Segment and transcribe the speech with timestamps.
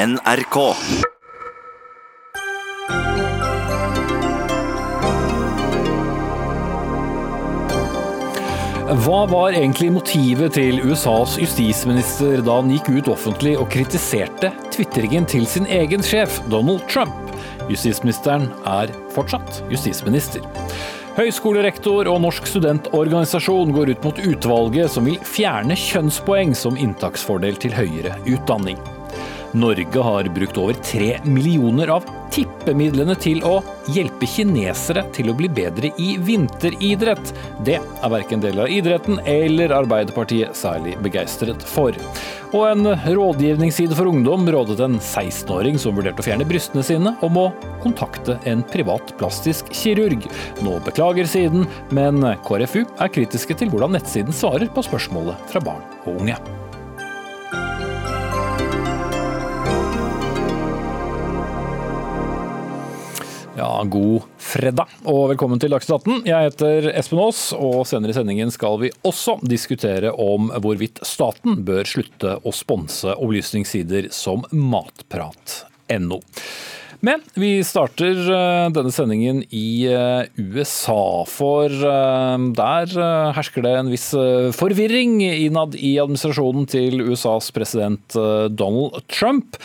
[0.00, 0.56] NRK.
[9.00, 15.28] Hva var egentlig motivet til USAs justisminister da han gikk ut offentlig og kritiserte tvitringen
[15.28, 17.34] til sin egen sjef, Donald Trump?
[17.68, 20.46] Justisministeren er fortsatt justisminister.
[21.18, 27.76] Høyskolerektor og Norsk studentorganisasjon går ut mot utvalget som vil fjerne kjønnspoeng som inntaksfordel til
[27.76, 28.80] høyere utdanning.
[29.52, 33.56] Norge har brukt over tre millioner av tippemidlene til å
[33.90, 37.32] hjelpe kinesere til å bli bedre i vinteridrett.
[37.66, 41.96] Det er verken del av idretten eller Arbeiderpartiet særlig begeistret for.
[42.50, 47.38] Og en rådgivningsside for ungdom rådet en 16-åring som vurderte å fjerne brystene sine, om
[47.38, 47.50] å
[47.82, 50.26] kontakte en privat plastisk kirurg.
[50.64, 55.86] Nå beklager siden, men KrFU er kritiske til hvordan nettsiden svarer på spørsmålet fra barn
[56.06, 56.38] og unge.
[63.60, 66.22] Ja, god fredag og velkommen til Dagsnytt 18.
[66.30, 71.58] Jeg heter Espen Aas, og senere i sendingen skal vi også diskutere om hvorvidt staten
[71.68, 76.22] bør slutte å sponse opplysningssider som matprat.no.
[77.00, 82.92] Men vi starter eh, denne sendingen i eh, USA, for eh, der
[83.36, 84.10] hersker det en viss
[84.56, 88.16] forvirring innad i administrasjonen til USAs president
[88.52, 89.56] Donald Trump.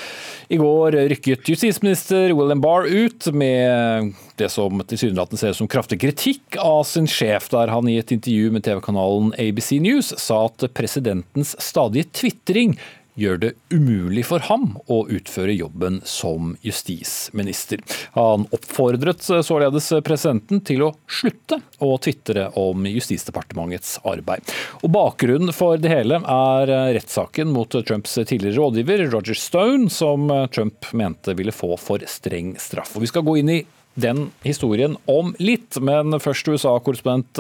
[0.48, 6.00] I går rykket justisminister William Barr ut med det som tilsynelatende ser ut som kraftig
[6.04, 10.70] kritikk av sin sjef, der han i et intervju med TV-kanalen ABC News sa at
[10.78, 12.78] presidentens stadige tvitring
[13.16, 17.82] gjør det umulig for ham å utføre jobben som justisminister.
[18.16, 24.44] Han oppfordret således presidenten til å slutte å tvitre om Justisdepartementets arbeid.
[24.84, 30.92] Og Bakgrunnen for det hele er rettssaken mot Trumps tidligere rådgiver Roger Stone, som Trump
[30.94, 32.96] mente ville få for streng straff.
[32.96, 33.62] Og Vi skal gå inn i
[33.96, 37.40] den historien om litt, men først USA-korrespondent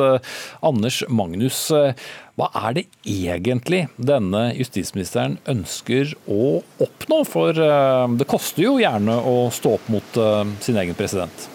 [0.65, 1.67] Anders Magnus.
[2.35, 7.23] Hva er det egentlig denne justisministeren ønsker å oppnå?
[7.27, 10.23] For det koster jo gjerne å stå opp mot
[10.63, 11.51] sin egen president.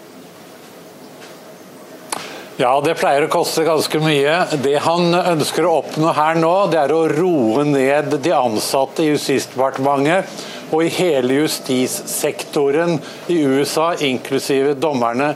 [2.61, 4.35] Ja, det pleier å koste ganske mye.
[4.61, 9.15] Det han ønsker å oppnå her nå, det er å roe ned de ansatte i
[9.15, 10.29] Justisdepartementet
[10.71, 12.99] og i hele justissektoren
[13.31, 15.35] i USA, inklusive dommerne.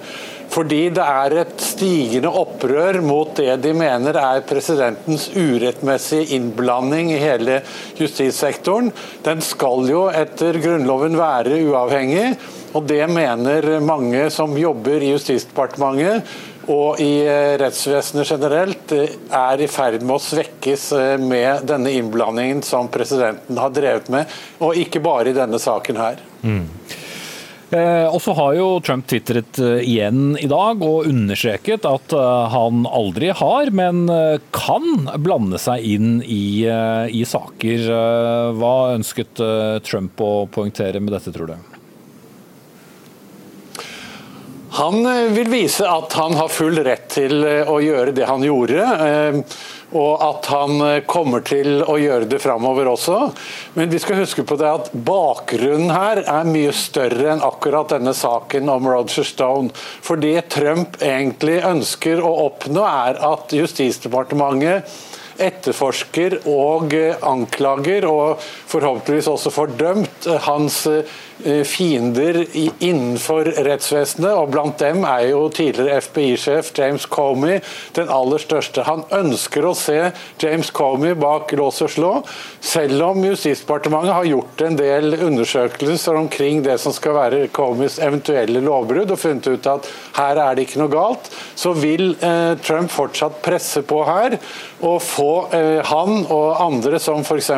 [0.54, 7.18] Fordi det er et stigende opprør mot det de mener er presidentens urettmessige innblanding i
[7.18, 7.58] hele
[7.98, 8.92] justissektoren.
[9.26, 12.36] Den skal jo etter Grunnloven være uavhengig,
[12.74, 16.22] og det mener mange som jobber i Justisdepartementet
[16.70, 17.12] og i
[17.60, 20.90] rettsvesenet generelt, er i ferd med å svekkes
[21.22, 24.30] med denne innblandingen som presidenten har drevet med,
[24.62, 26.22] og ikke bare i denne saken her.
[26.42, 26.68] Mm.
[27.74, 32.14] Og så har jo Trump tvitret igjen i dag og understreket at
[32.52, 34.04] han aldri har, men
[34.54, 36.62] kan blande seg inn i,
[37.10, 37.88] i saker.
[38.60, 39.42] Hva ønsket
[39.88, 41.73] Trump å poengtere med dette, tror du?
[44.74, 45.04] Han
[45.34, 48.82] vil vise at han har full rett til å gjøre det han gjorde.
[49.94, 53.18] Og at han kommer til å gjøre det framover også.
[53.78, 58.16] Men vi skal huske på det at bakgrunnen her er mye større enn akkurat denne
[58.18, 59.70] saken om Roger Stone.
[59.74, 64.90] For det Trump egentlig ønsker å oppnå, er at Justisdepartementet
[65.42, 70.84] etterforsker og anklager, og forhåpentligvis også fordømt, hans
[71.66, 77.58] fiender innenfor rettsvesenet, og blant dem er jo tidligere FBI-sjef James Comey
[77.96, 78.84] den aller største.
[78.86, 79.98] Han ønsker å se
[80.40, 82.12] James Comey bak lås og slå,
[82.64, 88.62] selv om Justisdepartementet har gjort en del undersøkelser omkring det som skal være Comeys eventuelle
[88.64, 89.90] lovbrudd, og funnet ut at
[90.20, 94.38] her er det ikke noe galt, så vil eh, Trump fortsatt presse på her
[94.84, 97.50] og få eh, han og andre som f.eks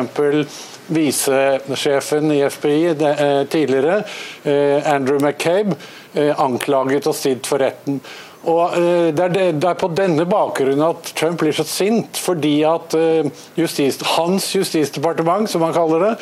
[0.87, 2.93] visesjefen i FBI
[3.51, 3.97] tidligere,
[4.87, 5.75] Andrew McCabe,
[6.39, 7.97] anklaget og stilt for retten.
[8.47, 8.77] Og
[9.11, 12.95] det er, på denne bakgrunnen at Trump blir så sint, fordi at
[13.59, 16.13] justis, hans justisdepartement, som han kaller det,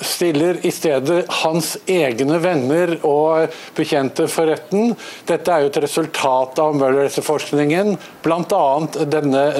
[0.00, 4.94] stiller i stedet hans egne venner og bekjente for retten.
[5.26, 8.64] Dette er jo et resultat av Møller-etterforskningen, bl.a.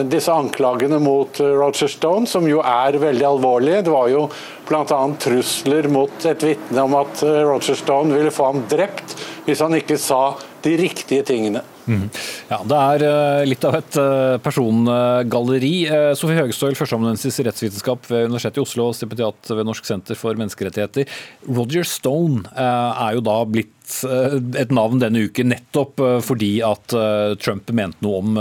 [0.07, 3.85] disse anklagene mot Roger Stone, som jo er veldig alvorlige.
[3.87, 4.27] Det var jo
[4.69, 5.03] bl.a.
[5.27, 9.17] trusler mot et vitne om at Roger Stone ville få ham drept
[9.47, 11.63] hvis han ikke sa de riktige tingene.
[11.87, 12.09] Mm.
[12.51, 13.99] Ja, Det er litt av et
[14.43, 15.75] persongalleri.
[16.19, 21.07] Sofie Høgestøl, førsteamanuensis i rettsvitenskap ved Universitetet i Oslo, stipendiat ved Norsk senter for menneskerettigheter.
[21.47, 26.91] Roger Stone er jo da blitt et navn denne uken nettopp fordi at
[27.39, 28.41] Trump mente noe om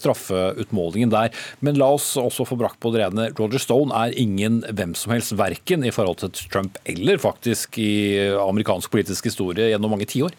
[0.00, 1.36] straffeutmålingen der.
[1.60, 3.28] Men la oss også få brakt på det rene.
[3.36, 7.92] Roger Stone er ingen hvem som helst, verken i forhold til Trump eller faktisk i
[8.40, 10.32] amerikansk politisk historie gjennom mange tiår.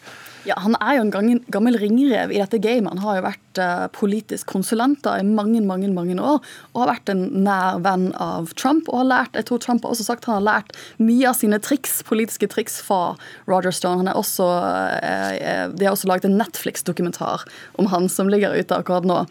[0.48, 2.90] Ja, Han er jo en gammel ringrev i dette gamet.
[2.96, 6.40] Han har jo vært uh, politisk konsulent i mange mange, mange år
[6.72, 8.88] og har vært en nær venn av Trump.
[8.88, 11.60] og har lært, jeg tror Trump har også sagt han har lært mye av sine
[11.62, 13.14] triks, politiske triks fra
[13.46, 14.02] Roger Stone.
[14.02, 17.46] Han er også, uh, de har også laget en Netflix-dokumentar
[17.78, 19.22] om han som ligger ute akkurat nå.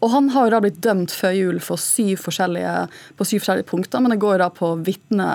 [0.00, 4.00] Og Han har jo da blitt dømt før jul for syv på syv forskjellige punkter,
[4.00, 5.28] men det går jo da på vitne,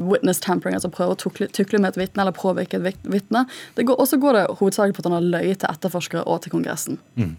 [0.00, 3.44] witness tampering, altså prøve å tukle, tukle med et vitne eller påvirke et vitne.
[3.86, 7.00] Og så går det hovedsakelig på at han har løyet til etterforskere og til Kongressen.
[7.20, 7.34] Mm.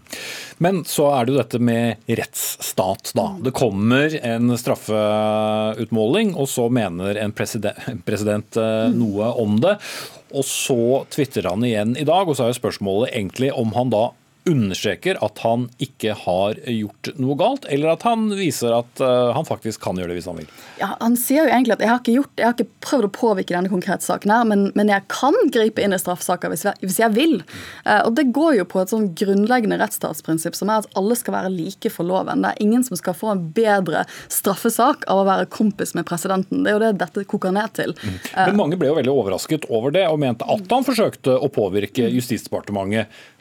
[0.64, 3.26] Men så er det jo dette med rettsstat, da.
[3.42, 8.98] Det kommer en straffeutmåling, og så mener en president, president eh, mm.
[9.02, 9.78] noe om det.
[10.36, 13.92] Og så tvitrer han igjen i dag, og så er jo spørsmålet egentlig om han
[13.94, 14.08] da
[14.48, 19.46] understreker at han ikke har gjort noe galt, eller at han viser at uh, han
[19.48, 20.48] faktisk kan gjøre det hvis han vil?
[20.80, 23.12] Ja, Han sier jo egentlig at jeg har ikke, gjort, jeg har ikke prøvd å
[23.14, 27.00] påvirke denne konkrete saken, her, men, men jeg kan gripe inn i straffesaker hvis, hvis,
[27.02, 27.38] jeg vil.
[27.86, 31.36] Uh, og Det går jo på et sånn grunnleggende rettsstatsprinsipp som er at alle skal
[31.38, 32.44] være like for loven.
[32.44, 36.64] Det er ingen som skal få en bedre straffesak av å være kompis med presidenten.
[36.64, 37.94] Det er jo det dette koker ned til.
[37.98, 38.20] Mm.
[38.36, 42.08] Men mange ble jo veldig overrasket over det, og mente at han forsøkte å påvirke
[42.08, 43.37] Justisdepartementet Eh,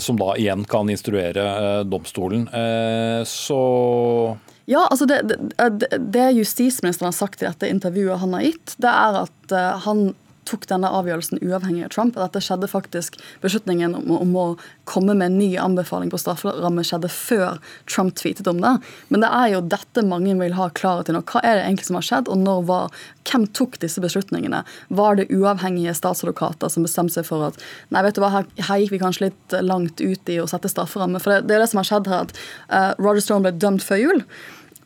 [0.00, 2.48] som da igjen kan instruere eh, domstolen.
[2.48, 4.36] Eh, så
[4.66, 8.90] ja, altså det, det, det, justisministeren har sagt i dette intervjuet han har gitt, det
[8.90, 9.52] er at
[9.84, 10.08] han
[10.48, 12.16] tok denne avgjørelsen uavhengig av Trump.
[12.18, 14.46] Dette skjedde faktisk, Beslutningen om, om, å
[14.88, 17.60] komme med en ny anbefaling på strafferamme skjedde før
[17.90, 18.76] Trump tweetet om det.
[19.08, 21.22] Men det er jo dette mange vil ha klarhet i nå.
[21.28, 22.98] Hva er det egentlig som har skjedd, og når var,
[23.28, 24.62] hvem tok disse beslutningene?
[25.00, 27.60] Var det uavhengige statsadvokater som bestemte seg for at
[27.94, 30.70] nei, vet du hva, her, her gikk vi kanskje litt langt ut i å sette
[30.72, 31.22] strafferamme?
[31.22, 33.84] For det, det er det som har skjedd her, at uh, Roger Stone ble dømt
[33.86, 34.22] før jul.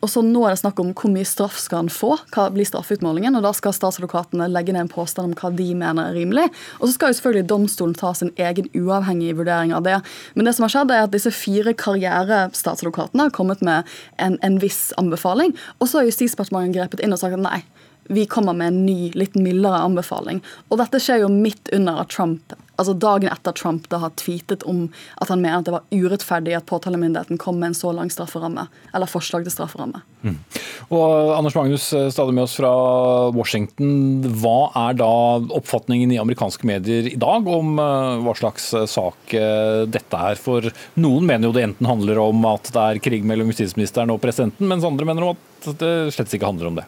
[0.01, 2.65] Og så Nå er det snakk om hvor mye straff skal han få, hva blir
[2.65, 3.35] straffeutmålingen.
[3.37, 6.47] og Da skal statsadvokatene legge ned en påstand om hva de mener er rimelig.
[6.79, 9.99] Og så skal jo selvfølgelig domstolen ta sin egen uavhengige vurdering av det.
[10.33, 14.57] Men det som har skjedd er at disse fire karrierestatsadvokatene har kommet med en, en
[14.63, 15.53] viss anbefaling.
[15.79, 17.61] Og så har Justisdepartementet grepet inn og sagt at nei,
[18.11, 20.41] vi kommer med en ny, litt mildere anbefaling.
[20.69, 24.65] Og dette skjer jo midt under at Trump altså dagen etter Trump da har tweetet
[24.67, 24.87] om
[25.21, 28.67] at han mener at det var urettferdig at påtalemyndigheten kom med en så lang strafferamme,
[28.93, 30.01] eller forslag til strafferamme.
[30.25, 30.37] Mm.
[30.93, 32.71] Og Anders Magnus, eh, stadig med oss fra
[33.33, 34.25] Washington.
[34.41, 35.11] Hva er da
[35.57, 39.35] oppfatningen i amerikanske medier i dag om uh, hva slags eh, sak
[39.91, 40.41] dette er?
[40.41, 40.67] For
[41.01, 44.69] noen mener jo det enten handler om at det er krig mellom justisministeren og presidenten,
[44.69, 46.87] mens andre mener om at det slett ikke handler om det.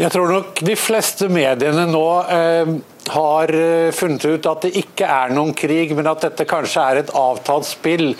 [0.00, 2.70] Jeg tror nok de fleste mediene nå eh,
[3.12, 7.02] har eh, funnet ut at det ikke er noen krig, men at dette kanskje er
[7.02, 8.14] et avtalt spill.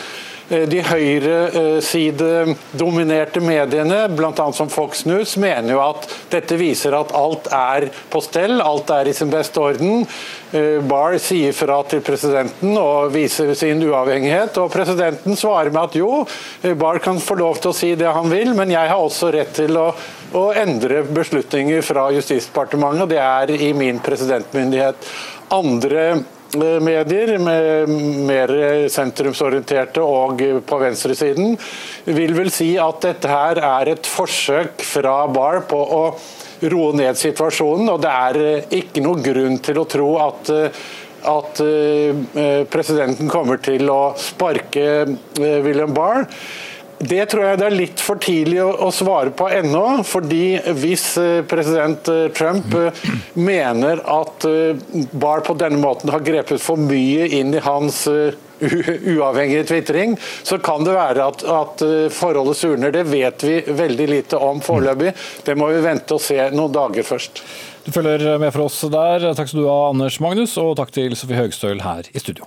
[0.52, 4.52] Eh, de høyresidedominerte mediene, bl.a.
[4.52, 9.08] som Fox News, mener jo at dette viser at alt er på stell, alt er
[9.08, 10.06] i sin beste orden.
[10.52, 15.94] Eh, Barr sier fra til presidenten og viser sin uavhengighet, og presidenten svarer med at
[15.96, 16.26] jo,
[16.62, 19.32] eh, Barr kan få lov til å si det han vil, men jeg har også
[19.32, 19.94] rett til å,
[20.36, 24.96] å endre beslutninger fra Justisdepartementet, og det er i min presidentmyndighet.
[25.52, 26.24] Andre
[26.58, 27.92] medier, med
[28.28, 28.52] mer
[28.92, 31.56] sentrumsorienterte og på venstresiden,
[32.04, 36.02] vil vel si at dette her er et forsøk fra Barr på å
[36.70, 37.90] roe ned situasjonen.
[37.92, 40.84] Og det er eh, ikke noe grunn til å tro at eh,
[41.22, 45.04] at eh, presidenten kommer til å sparke
[45.38, 46.24] William Barr.
[47.02, 50.04] Det tror jeg det er litt for tidlig å, svare på ennå.
[50.06, 53.00] fordi hvis eh, president eh, Trump eh,
[53.34, 54.46] mener at
[55.10, 58.04] Barr på denne måten har grepet for mye inn i hans
[58.62, 60.14] uavhengige tvitring,
[60.46, 61.82] så kan det være at, at
[62.14, 62.94] forholdet surner.
[62.94, 65.16] Det vet vi veldig lite om foreløpig.
[65.42, 67.42] Det må vi vente og se noen dager først.
[67.82, 69.32] Du følger med for oss der.
[69.34, 72.46] Takk skal du ha, Anders Magnus, og takk til Sofie Høgstøl her i studio.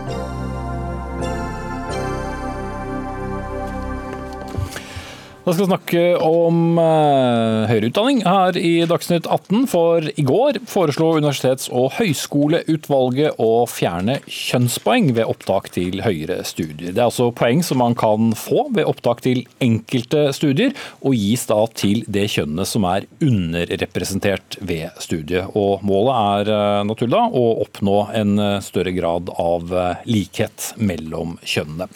[5.41, 9.63] Da skal vi snakke om uh, høyere utdanning her i Dagsnytt 18.
[9.71, 16.91] For i går foreslo universitets- og høyskoleutvalget å fjerne kjønnspoeng ved opptak til høyere studier.
[16.93, 21.47] Det er altså poeng som man kan få ved opptak til enkelte studier, og gis
[21.49, 25.49] da til det kjønnet som er underrepresentert ved studiet.
[25.57, 29.73] Og målet er uh, naturlig da å oppnå en større grad av
[30.05, 31.89] likhet mellom kjønnene.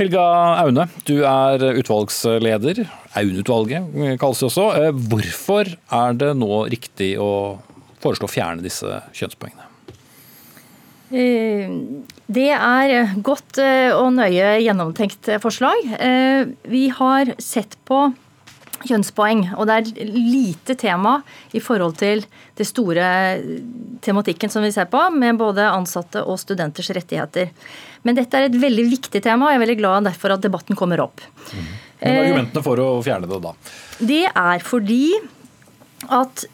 [0.00, 0.26] Helga
[0.64, 2.85] Aune, du er utvalgsleder.
[3.16, 4.66] Aune-utvalget kalles det også.
[4.80, 7.30] Eh, hvorfor er det nå riktig å
[8.02, 9.64] foreslå å fjerne disse kjønnspoengene?
[11.16, 11.70] Eh,
[12.26, 15.90] det er godt eh, og nøye gjennomtenkt forslag.
[16.66, 18.08] Vi har sett på
[18.86, 21.16] kjønnspoeng, og det er lite tema
[21.56, 22.22] i forhold til
[22.58, 23.06] det store
[24.04, 27.50] tematikken som vi ser på, med både ansatte og studenters rettigheter.
[28.06, 30.78] Men dette er et veldig viktig tema, og jeg er veldig glad derfor at debatten
[30.78, 31.24] kommer opp.
[31.50, 31.72] Mm.
[32.02, 33.54] Men eh, argumentene for å fjerne det, da?
[33.98, 35.16] Det er fordi
[36.12, 36.46] at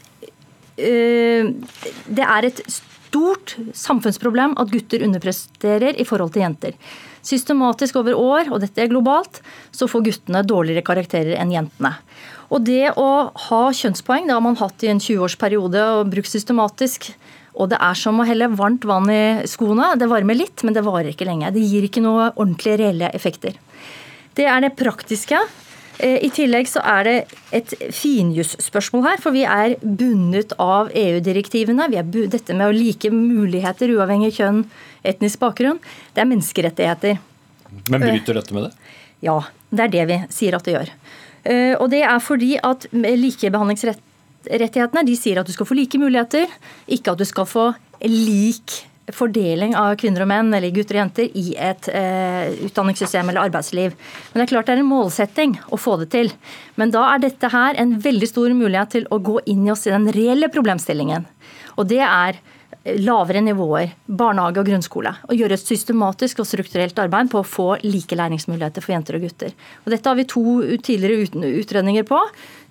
[0.79, 1.53] øh,
[2.07, 2.65] det er et
[3.13, 6.77] stort samfunnsproblem at gutter underpresterer i forhold til jenter.
[7.23, 11.93] Systematisk over år, og dette er globalt, så får guttene dårligere karakterer enn jentene.
[12.53, 13.11] Og det å
[13.49, 17.13] ha kjønnspoeng, det har man hatt i en 20-årsperiode og brukt systematisk.
[17.53, 19.93] Og det er som å helle varmt vann i skoene.
[20.01, 21.53] Det varmer litt, men det varer ikke lenge.
[21.53, 23.57] Det gir ikke noe ordentlig reelle effekter.
[24.37, 25.39] Det er det praktiske.
[26.03, 27.17] Eh, I tillegg så er det
[27.55, 31.89] et finjusspørsmål her, for vi er bundet av EU-direktivene.
[32.33, 34.65] Dette med å like muligheter uavhengig kjønn,
[35.07, 35.81] etnisk bakgrunn,
[36.15, 37.21] det er menneskerettigheter.
[37.91, 38.97] Men bryter dette med det?
[39.25, 39.39] Ja,
[39.71, 40.89] det er det vi sier at det gjør.
[41.43, 46.47] Eh, og det er fordi at likebehandlingsrettighetene de sier at du skal få like muligheter,
[46.87, 47.67] ikke at du skal få
[48.03, 53.49] lik fordeling av kvinner og menn eller gutter og jenter i et eh, utdanningssystem eller
[53.49, 53.97] arbeidsliv.
[54.31, 56.31] Men det er klart det er en målsetting å få det til.
[56.79, 59.89] Men da er dette her en veldig stor mulighet til å gå inn i oss
[59.89, 61.27] i den reelle problemstillingen.
[61.81, 62.39] Og det er
[62.83, 65.13] lavere nivåer, barnehage og grunnskole.
[65.31, 69.27] Og gjøre et systematisk og strukturelt arbeid på å få like læringsmuligheter for jenter og
[69.27, 69.55] gutter.
[69.85, 70.45] Og dette har vi to
[70.83, 72.19] tidligere utredninger på.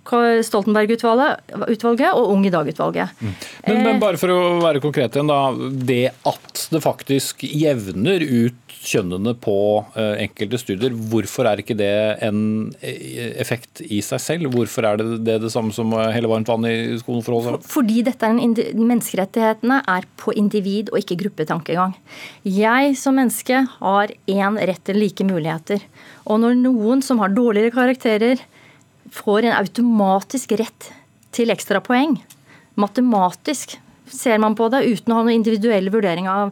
[0.08, 3.10] Stoltenberg-utvalget og Ung i dag-utvalget.
[3.22, 3.34] Mm.
[3.68, 5.54] Men, men, bare for å være konkret igjen, da.
[5.72, 9.56] Det at det faktisk jevner ut kjønnene på
[9.94, 14.50] uh, enkelte studier, hvorfor er ikke det en eh, effekt i seg selv?
[14.56, 17.68] Hvorfor er det det, det samme som hele varmt vann i skolen for oss?
[17.70, 21.94] Fordi dette er en, menneskerettighetene er på individ- og ikke gruppetankegang.
[22.48, 25.80] Jeg som menneske har én rett til like muligheter.
[26.26, 28.42] Og når noen som har dårligere karakterer,
[29.12, 30.92] får en automatisk rett
[31.36, 32.18] til ekstrapoeng.
[32.80, 33.78] Matematisk
[34.12, 36.52] ser man på det uten å ha noen individuell vurdering av,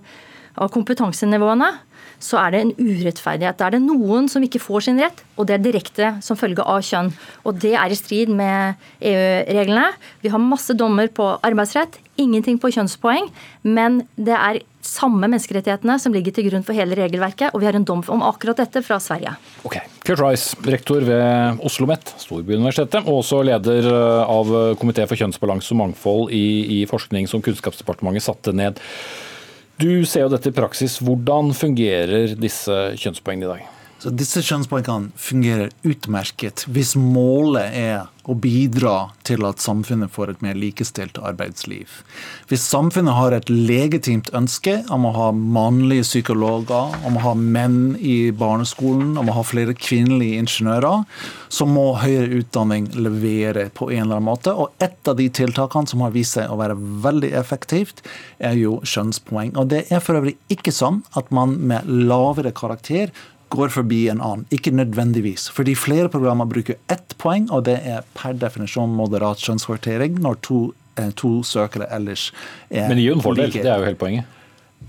[0.60, 1.74] av kompetansenivåene
[2.20, 3.58] så er det en urettferdighet.
[3.60, 6.66] Da er det noen som ikke får sin rett, og det er direkte som følge
[6.68, 7.14] av kjønn.
[7.48, 9.88] Og det er i strid med EU-reglene.
[10.24, 13.32] Vi har masse dommer på arbeidsrett, ingenting på kjønnspoeng,
[13.64, 17.78] men det er samme menneskerettighetene som ligger til grunn for hele regelverket, og vi har
[17.78, 19.36] en dom om akkurat dette fra Sverige.
[19.68, 19.80] Ok.
[20.08, 25.82] Kurt Rice, rektor ved Oslo OsloMet, Storbyuniversitetet, og også leder av Komité for kjønnsbalanse og
[25.84, 26.46] mangfold i,
[26.80, 28.80] i forskning som Kunnskapsdepartementet satte ned.
[29.80, 30.98] Du ser jo dette i praksis.
[31.00, 33.79] Hvordan fungerer disse kjønnspoengene i dag?
[34.00, 40.44] Så disse kjønnspoengene fungerer utmerket hvis målet er å bidra til at samfunnet får et
[40.46, 41.90] mer likestilt arbeidsliv.
[42.48, 47.98] Hvis samfunnet har et legitimt ønske om å ha mannlige psykologer, om å ha menn
[47.98, 51.04] i barneskolen, om å ha flere kvinnelige ingeniører,
[51.50, 54.54] så må høyere utdanning levere på en eller annen måte.
[54.54, 58.06] Og et av de tiltakene som har vist seg å være veldig effektivt,
[58.38, 59.58] er jo kjønnspoeng.
[59.58, 63.12] Og det er for øvrig ikke sånn at man med lavere karakter
[63.50, 64.46] går forbi en annen.
[64.54, 65.50] Ikke nødvendigvis.
[65.54, 70.60] Fordi flere programmer bruker ett poeng, og det er per definisjon moderat kjønnskvartering når to,
[70.98, 72.32] eh, to søkere ellers
[72.70, 74.39] er Men det gir jo en fordel, det er jo hele poenget.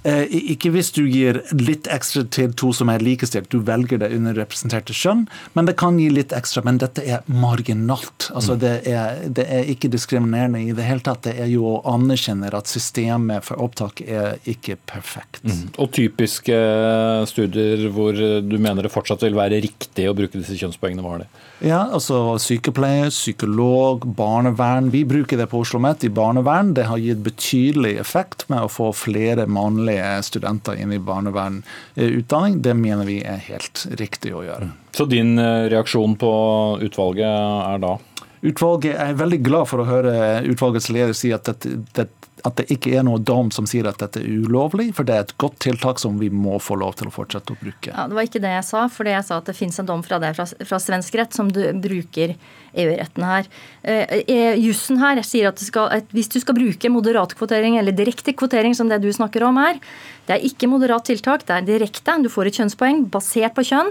[0.02, 4.08] Eh, ikke hvis du gir litt ekstra til to som er likestilt, du velger det
[4.16, 5.26] underrepresenterte kjønn.
[5.56, 8.30] Men det kan gi litt ekstra, men dette er marginalt.
[8.32, 11.26] Altså, det, er, det er ikke diskriminerende i det hele tatt.
[11.28, 15.42] Det er jo å anerkjenne at systemet for opptak er ikke perfekt.
[15.44, 15.68] Mm.
[15.76, 20.56] Og typiske eh, studier hvor du mener det fortsatt vil være riktig å bruke disse
[20.56, 21.30] kjønnspoengene, hva er det?
[21.60, 24.88] Ja, altså Sykepleier, psykolog, barnevern.
[24.94, 26.72] Vi bruker det på Oslo OsloMet i barnevern.
[26.74, 32.74] Det har gitt betydelig effekt med å få flere mannlige studenter inn i barnevernutdanning, det
[32.80, 34.70] mener vi er helt riktig å gjøre.
[34.96, 36.32] Så din eh, reaksjon på
[36.80, 37.92] utvalget er da?
[38.40, 40.14] Utvalget jeg er veldig glad for å høre
[40.48, 44.00] utvalgets leder si at dette, dette at det ikke er noe dom som sier at
[44.02, 47.10] dette er ulovlig, for det er et godt tiltak som vi må få lov til
[47.10, 47.92] å fortsette å bruke.
[47.92, 50.04] Ja, Det var ikke det jeg sa, for jeg sa at det fins en dom
[50.06, 52.36] fra det fra, fra svensk rett som du bruker
[52.78, 53.48] EU-retten her.
[53.82, 57.96] Eh, eh, jussen her sier at, skal, at, hvis du skal bruke moderat kvotering, eller
[57.96, 59.80] direkte kvotering som det du snakker om her,
[60.28, 62.14] det er ikke moderat tiltak, det er direkte.
[62.22, 63.90] Du får et kjønnspoeng basert på kjønn.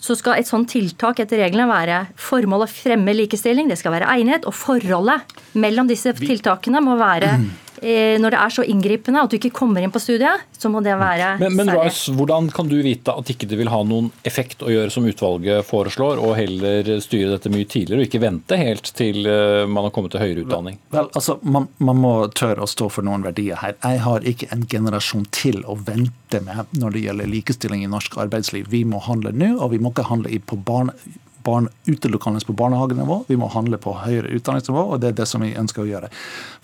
[0.00, 4.08] Så skal et sånt tiltak etter reglene være formål å fremme likestilling, det skal være
[4.14, 7.34] egnet, og forholdet mellom disse tiltakene må være
[7.80, 10.96] når det er så inngripende at du ikke kommer inn på studiet, så må det
[11.00, 14.64] være Men, men Rice, hvordan kan du vite at ikke det vil ha noen effekt
[14.64, 18.92] å gjøre som utvalget foreslår, og heller styre dette mye tidligere, og ikke vente helt
[18.96, 20.78] til eh, man har kommet til høyere utdanning?
[20.92, 23.76] Vel, altså, man, man må tørre å stå for noen verdier her.
[23.80, 28.18] Jeg har ikke en generasjon til å vente med når det gjelder likestilling i norsk
[28.26, 28.70] arbeidsliv.
[28.72, 30.92] Vi må handle nå, og vi må ikke handle på barn
[31.44, 33.24] barn utelukkende på barnehagenivå.
[33.28, 36.10] Vi må handle på høyere utdanningsnivå, og det er det som vi ønsker å gjøre.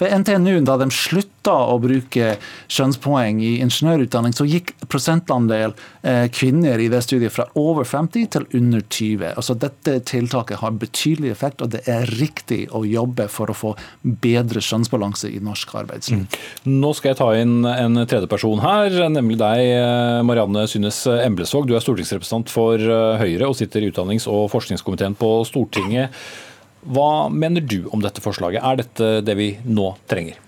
[0.00, 2.34] Ved NTNU, da de slutta å bruke
[2.72, 8.46] kjønnspoeng i ingeniørutdanning, så gikk prosentandel eh, kvinner i det studiet fra over 50 til
[8.58, 9.32] under 20.
[9.32, 13.74] Altså Dette tiltaket har betydelig effekt, og det er riktig å jobbe for å få
[14.02, 16.26] bedre kjønnsbalanse i norsk arbeidsliv.
[16.26, 16.76] Mm.
[16.82, 21.68] Nå skal jeg ta inn en tredjeperson her, nemlig deg, eh, Marianne Synnes Emblesvåg.
[21.68, 26.10] Du er stortingsrepresentant for eh, Høyre og sitter i utdannings- og forskningskomiteen forskningskomiteen på Stortinget.
[26.86, 28.62] Hva mener du om dette forslaget?
[28.62, 30.42] Er dette det vi nå trenger?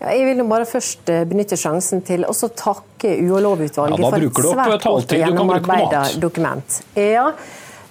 [0.00, 4.40] Ja, jeg vil bare først eh, benytte sjansen til å takke UH-lovutvalget ja, for et
[4.50, 6.80] svært godt gjennomarbeida dokument.
[6.98, 7.30] Ja,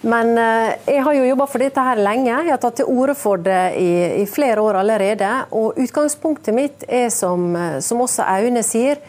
[0.04, 2.30] men eh, jeg har jo jobba for dette her lenge.
[2.30, 3.90] Jeg har tatt til orde for det i,
[4.22, 5.32] i, flere år allerede.
[5.56, 9.00] Og utgangspunktet mitt er, som, eh, som også Aune sier,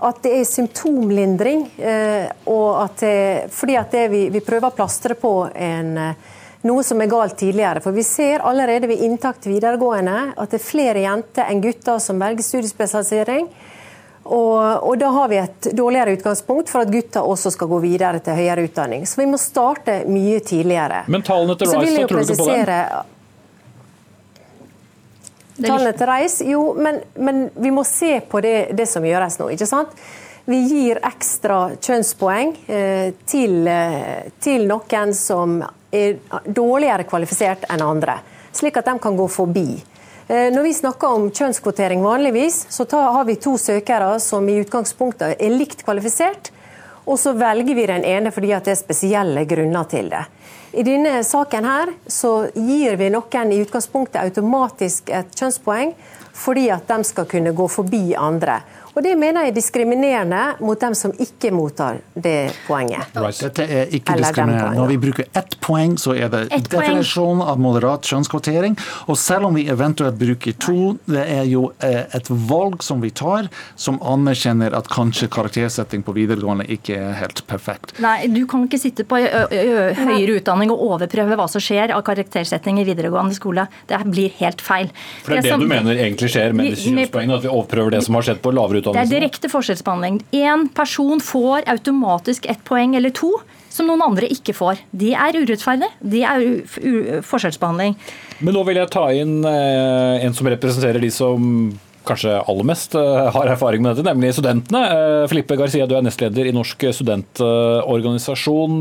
[0.00, 1.64] at det er symptomlindring.
[1.78, 3.16] Eh, og at det,
[3.54, 6.38] fordi at det vi, vi prøver å plastre på en, eh,
[6.68, 7.82] noe som er galt tidligere.
[7.84, 12.00] For vi ser allerede ved inntak til videregående at det er flere jenter enn gutter
[12.02, 13.50] som velger studiespesialisering.
[14.30, 18.20] Og, og, da har vi et dårligere utgangspunkt for at gutter også skal gå videre
[18.22, 19.06] til høyere utdanning.
[19.08, 21.06] Så vi må starte mye tidligere.
[21.10, 22.84] Men tallene til Rice, tror du ikke på det?
[25.66, 29.50] Tallene til Reis, jo, men, men, vi må se på det, det, som gjøres nå.
[29.54, 29.94] ikke sant?
[30.50, 35.60] Vi gir ekstra kjønnspoeng eh, til, eh, til, noen som
[35.92, 38.16] er dårligere kvalifisert enn andre,
[38.56, 39.68] slik at de kan gå forbi.
[40.30, 44.60] Eh, når vi snakker om kjønnskvotering vanligvis, så ta, har vi to søkere som i
[44.62, 46.52] utgangspunktet er likt kvalifisert,
[47.10, 50.24] og så velger vi den ene fordi det er spesielle grunner til det.
[50.72, 55.96] I denne saken her så gir vi noen i utgangspunktet automatisk et kjønnspoeng
[56.40, 58.60] fordi at de skal kunne gå forbi andre.
[58.94, 63.14] Og Det mener jeg er diskriminerende mot dem som ikke mottar det poenget.
[63.14, 63.38] Right.
[63.40, 64.76] Dette er ikke diskriminerende.
[64.80, 68.76] Når vi bruker ett poeng, så er det Et definisjon av moderat kjønnskvotering.
[69.06, 73.12] Og selv om vi eventuelt bruker to, det er jo eh, et valg som vi
[73.14, 77.94] tar, som anerkjenner at kanskje karaktersetting på videregående ikke er helt perfekt.
[78.02, 82.80] Nei, du kan ikke sitte på høyere utdanning og overprøve hva som skjer av karaktersetting
[82.82, 83.68] i videregående skole.
[83.88, 84.90] Det blir helt feil.
[85.22, 87.96] For det er det, det du mener egentlig skjer med disse kjønnspoengene, at vi overprøver
[87.96, 90.20] det som har skjedd på lavere det er direkte forskjellsbehandling.
[90.36, 93.32] Én person får automatisk ett poeng eller to
[93.70, 94.80] som noen andre ikke får.
[94.90, 95.90] Det er urettferdig.
[96.02, 97.94] Det er forskjellsbehandling.
[98.40, 101.70] Men nå vil jeg ta inn eh, en som representerer de som
[102.08, 104.82] kanskje aller mest eh, har erfaring med dette, nemlig studentene.
[104.90, 108.80] Eh, Filippe Garcia, du er nestleder i Norsk studentorganisasjon.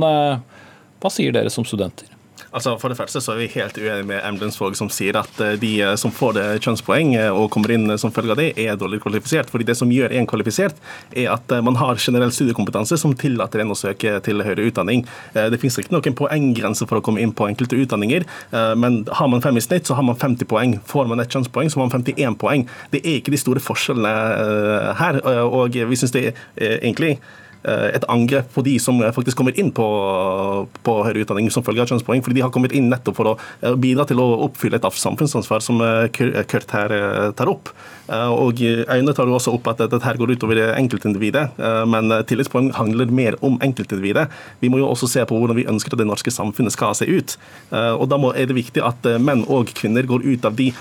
[1.00, 2.19] Hva sier dere som studenter?
[2.50, 5.56] Altså, for det første så er vi helt uenige med Emblensvåg, som sier at eh,
[5.62, 8.80] de eh, som får det kjønnspoeng eh, og kommer inn som følge av det, er
[8.80, 9.52] dårlig kvalifisert.
[9.54, 10.80] Fordi Det som gjør en kvalifisert,
[11.14, 15.04] er at man har generell studiekompetanse som tillater en å søke til høyere utdanning.
[15.34, 18.26] Det finnes ikke noen poenggrense for å komme inn på enkelte utdanninger,
[18.80, 20.78] men har man fem i snitt, så har man 50 poeng.
[20.90, 22.66] Får man et kjønnspoeng, så har man 51 poeng.
[22.94, 27.18] Det er ikke de store forskjellene her, og vi syns det er egentlig
[27.68, 29.86] et angrep på de som faktisk kommer inn på,
[30.86, 32.24] på høyere utdanning som følge av kjønnspoeng.
[32.24, 35.64] fordi de har kommet inn nettopp for å eh, bidra til å oppfylle et samfunnsansvar
[35.64, 36.94] som eh, Kurt her
[37.38, 37.72] tar opp.
[38.10, 43.12] Og Øyne tar jo også opp at dette her går utover enkeltindividet, men tillitspoeng handler
[43.14, 44.24] mer om enkeltindividet.
[44.64, 47.06] Vi må jo også se på hvordan vi ønsker at det norske samfunnet skal se
[47.06, 47.36] ut.
[47.70, 50.72] Og Da er det viktig at menn og kvinner går ut av de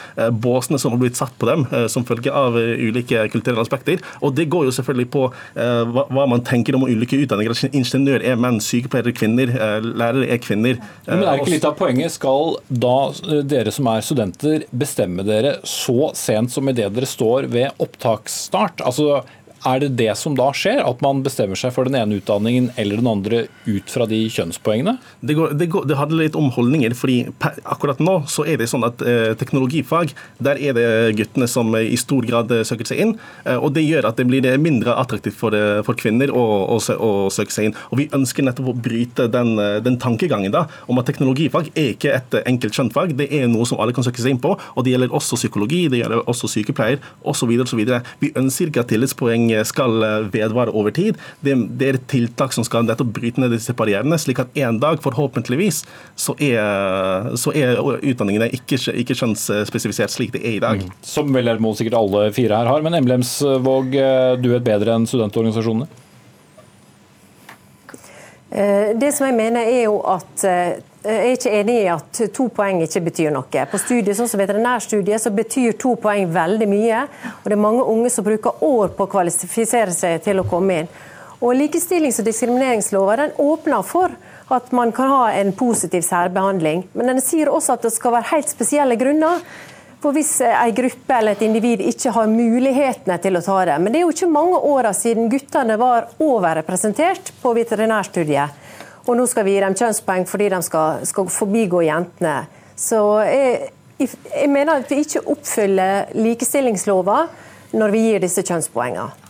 [0.41, 4.01] båsene som har blitt satt på dem som følge av ulike kulturelle aspekter.
[4.25, 7.69] Og det går jo selvfølgelig på hva man tenker tenker om ulike utdanninger.
[7.73, 10.79] Ingeniør er menn, sykepleiere er kvinner, eh, lærere er kvinner.
[11.07, 12.13] Men er ikke litt av poenget?
[12.13, 17.49] Skal da eh, dere som er studenter bestemme dere så sent som idet dere står
[17.49, 18.85] ved opptaksstart?
[18.85, 19.23] Altså
[19.67, 23.01] Er det det som da skjer, at man bestemmer seg for den ene utdanningen eller
[23.01, 24.95] den andre ut fra de kjønnspoengene?
[25.21, 26.95] Det, går, det, går, det handler litt om holdninger.
[26.95, 27.19] fordi
[27.65, 30.87] Akkurat nå så er det sånn at eh, teknologifag, der er det
[31.19, 33.17] guttene som i stor grad eh, søker seg inn.
[33.45, 36.45] Eh, og Det gjør at det blir mindre attraktivt for, eh, for kvinner å,
[36.77, 37.77] å, å, søke seg inn.
[37.91, 41.93] Og Vi ønsker nettopp å bryte den, eh, den, tankegangen da, om at teknologifag er
[41.97, 44.55] ikke et enkelt kjønnfag, Det er noe som alle kan søke seg inn på.
[44.55, 47.51] og Det gjelder også psykologi, det gjelder også sykepleier osv.
[48.23, 51.19] Vi ønsker ikke at tillitspoeng skal eh, vedvare over tid.
[51.45, 54.81] Det, det er et tiltak som skal nettopp bryte ned disse barrierene, slik at en
[54.83, 55.83] dag, forhåpentligvis,
[56.19, 60.83] så er, så er utdanningene ikke, ikke kjønnsspesifisert slik det er i dag.
[60.85, 60.99] Mm.
[61.07, 64.99] Som vel er mål sikkert alle fire her har, men Emblemsvåg, eh, du vet bedre
[64.99, 65.89] enn studentorganisasjonene?
[68.49, 70.47] Eh, det som jeg mener er jo at
[71.15, 73.67] er ikke enig i at to poeng ikke betyr noe.
[73.71, 77.05] På studiet, sånn som veterinærstudiet så betyr to poeng veldig mye.
[77.43, 80.83] og Det er mange unge som bruker år på å kvalifisere seg til å komme
[80.83, 80.91] inn.
[81.41, 84.11] Og Likestillings- og diskrimineringsloven den åpner for
[84.51, 86.85] at man kan ha en positiv særbehandling.
[86.95, 89.45] Men den sier også at det skal være helt spesielle grunner.
[90.01, 93.79] For Hvis en gruppe eller et individ ikke har mulighetene til å ta det.
[93.83, 98.68] Men det er jo ikke mange åra siden guttene var overrepresentert på veterinærstudiet.
[99.09, 102.43] Og nå skal vi gi dem kjønnspoeng fordi de skal, skal forbigå jentene.
[102.77, 107.23] Så jeg, jeg mener at vi ikke oppfyller likestillingslova
[107.79, 109.28] når vi gir disse kjønnspoengene.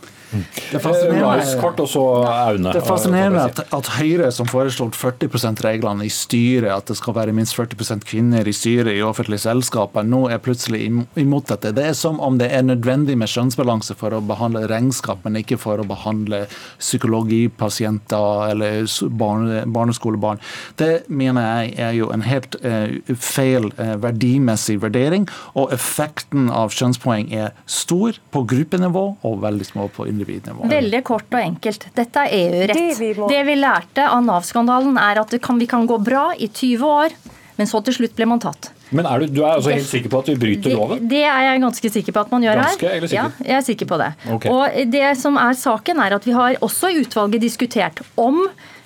[2.75, 6.97] Det fascinerer det er at, at, Høyre, som foreslår 40 %-reglene i styret, at det
[6.99, 10.83] skal være minst 40% kvinner i styret i offentlige selskaper, nå er plutselig
[11.17, 11.73] imot dette.
[11.75, 15.57] Det er som om det er nødvendig med skjønnsbalanse for å behandle regnskap, men ikke
[15.61, 16.43] for å behandle
[16.77, 20.43] psykologipasienter eller barne, barneskolebarn.
[20.77, 25.25] Det mener jeg er jo en helt uh, feil uh, verdimessig vurdering,
[25.57, 30.67] og effekten av skjønnspoeng er stor på gruppenivå og veldig små på individnivå individnivå.
[30.69, 31.87] Veldig kort og enkelt.
[31.95, 32.99] Dette er EU-rett.
[32.99, 36.85] Det, det vi lærte av Nav-skandalen, er at kan, vi kan gå bra i 20
[36.89, 37.15] år,
[37.59, 38.71] men så til slutt blir man tatt.
[38.95, 41.03] Men er du, du, er altså helt sikker på at vi bryter loven?
[41.03, 42.97] Det, det er jeg ganske sikker på at man gjør ganske, her.
[42.97, 43.37] Eller sikker?
[43.37, 44.09] Ja, jeg er sikker på det.
[44.35, 44.53] Okay.
[44.55, 48.41] Og det som er saken, er at vi har også i utvalget diskutert om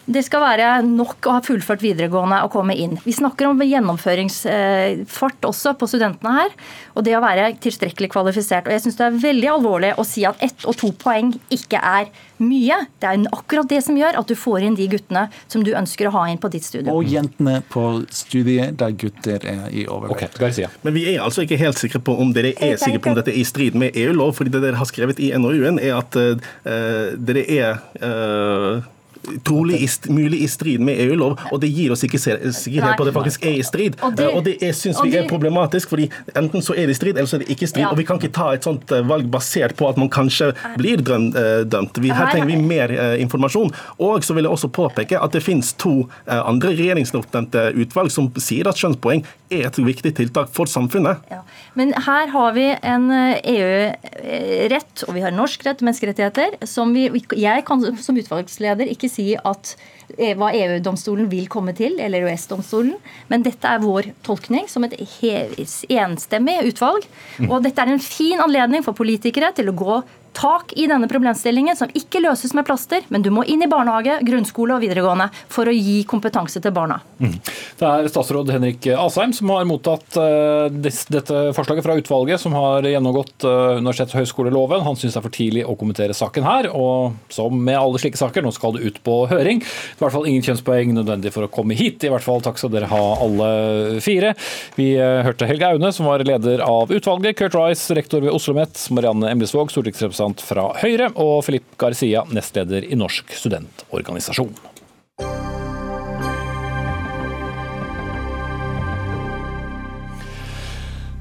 [0.05, 2.97] det skal være nok å ha fullført videregående og komme inn.
[3.05, 6.51] Vi snakker om gjennomføringsfart også på studentene her.
[6.97, 8.67] Og det å være tilstrekkelig kvalifisert.
[8.67, 11.79] Og jeg syns det er veldig alvorlig å si at ett og to poeng ikke
[11.79, 12.11] er
[12.43, 12.81] mye.
[12.99, 16.09] Det er akkurat det som gjør at du får inn de guttene som du ønsker
[16.09, 16.91] å ha inn på ditt studie.
[16.91, 20.41] Og jentene på studiet der gutter er i overvekt.
[20.43, 23.19] Okay, Men vi er altså ikke helt sikre på om dere er sikre på om
[23.21, 24.35] dette er i strid med EU-lov.
[24.35, 26.51] fordi det dere har skrevet i NOU-en, er at uh,
[27.15, 28.83] dere er uh,
[29.43, 33.09] trolig i, mulig i strid med EU-lov, og det gir oss ikke sikkerhet på at
[33.09, 33.97] det faktisk er i strid.
[34.03, 36.09] Og det, og det syns vi er problematisk, fordi
[36.39, 37.85] enten så er det i strid, eller så er det ikke i strid.
[37.85, 37.91] Ja.
[37.93, 41.03] Og vi kan ikke ta et sånt eh, valg basert på at man kanskje blir
[41.03, 42.01] eh, dømt.
[42.03, 43.71] Vi, her trenger vi mer uh, informasjon.
[44.03, 48.29] Og så vil jeg også påpeke at det finnes to uh, andre regjeringsoppnevnte utvalg som
[48.41, 49.23] sier at skjønnspoeng
[49.59, 51.23] er et viktig tiltak for samfunnet.
[51.31, 51.41] Ja.
[51.79, 57.07] Men her har vi en EU-rett, og vi har norsk rett, til menneskerettigheter, som vi,
[57.39, 59.75] jeg kan som utvalgsleder ikke si at
[60.17, 62.95] eh, hva EU-domstolen vil komme til, eller EØS-domstolen.
[63.31, 67.07] Men dette er vår tolkning som et enstemmig utvalg.
[67.49, 70.01] Og dette er en fin anledning for politikere til å gå
[70.33, 74.19] tak i denne problemstillingen, som ikke løses med plaster, men du må inn i barnehage,
[74.25, 76.99] grunnskole og videregående for å gi kompetanse til barna.
[77.19, 77.35] Mm.
[77.79, 82.87] Det er statsråd Henrik Asheim som har mottatt uh, dette forslaget fra utvalget, som har
[82.87, 84.85] gjennomgått uh, universitets- og høyskoleloven.
[84.87, 88.21] Han syns det er for tidlig å kommentere saken her, og som med alle slike
[88.21, 89.63] saker, nå skal det ut på høring.
[89.63, 92.05] I hvert fall ingen kjønnspoeng nødvendig for å komme hit.
[92.07, 93.51] I hvert fall takk skal dere ha alle
[94.03, 94.33] fire.
[94.79, 98.53] Vi uh, hørte Helge Aune, som var leder av utvalget, Kurt Rice, rektor ved Oslo
[98.53, 104.53] OsloMet, Marianne Emlisvåg, stortingsrepresentant representant fra Høyre, og Filip Garcia, nestleder i Norsk studentorganisasjon.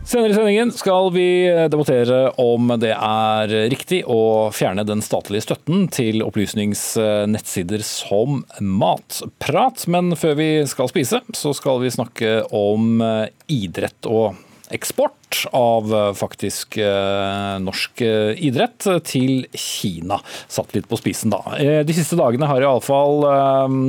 [0.03, 5.87] Senere i sendingen skal vi debattere om det er riktig å fjerne den statlige støtten
[5.89, 9.87] til opplysningsnettsider som Matprat.
[9.89, 13.01] Men før vi skal spise, så skal vi snakke om
[13.49, 14.37] idrett og
[14.73, 15.17] eksport
[15.53, 20.19] av eh, faktisk eh, norsk eh, idrett til Kina.
[20.49, 21.41] Satt litt på spisen, da.
[21.87, 23.25] De siste dagene har iallfall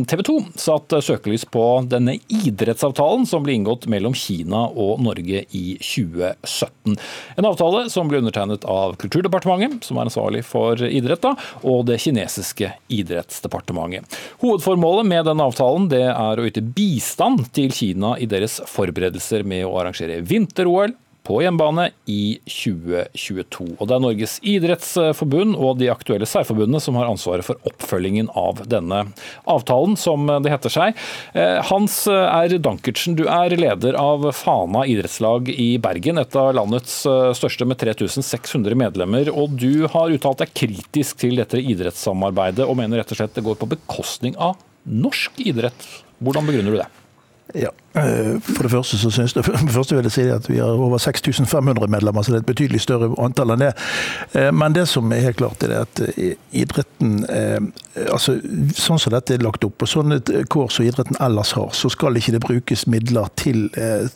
[0.10, 5.64] TV 2 satt søkelys på denne idrettsavtalen som ble inngått mellom Kina og Norge i
[5.80, 6.98] 2017.
[7.38, 11.36] En avtale som ble undertegnet av Kulturdepartementet, som er ansvarlig for idrett, da,
[11.68, 14.20] og det kinesiske idrettsdepartementet.
[14.44, 19.76] Hovedformålet med denne avtalen er å yte bistand til Kina i deres forberedelser med å
[19.82, 23.78] arrangere vinter-OL, på hjemmebane i 2022.
[23.78, 28.64] Og Det er Norges idrettsforbund og de aktuelle særforbundene som har ansvaret for oppfølgingen av
[28.70, 29.06] denne
[29.50, 31.00] avtalen, som det heter seg.
[31.34, 32.58] Eh, Hans R.
[32.64, 37.80] Dankertsen, du er leder av Fana idrettslag i Bergen, et av landets eh, største med
[37.82, 39.32] 3600 medlemmer.
[39.32, 43.46] og Du har uttalt deg kritisk til dette idrettssamarbeidet og mener rett og slett det
[43.48, 45.88] går på bekostning av norsk idrett.
[46.24, 46.92] Hvordan begrunner du det?
[47.64, 50.74] Ja, Eh, for det første så synes det, første vil jeg si at vi har
[50.82, 53.74] over 6500 medlemmer, så det er et betydelig større antall enn det.
[54.34, 57.22] Eh, men det som er helt klart, er at eh, idretten
[58.10, 58.34] altså
[58.74, 60.18] Sånn som dette er lagt opp, og sånne
[60.50, 63.68] kår som idretten ellers har, så skal ikke det brukes midler til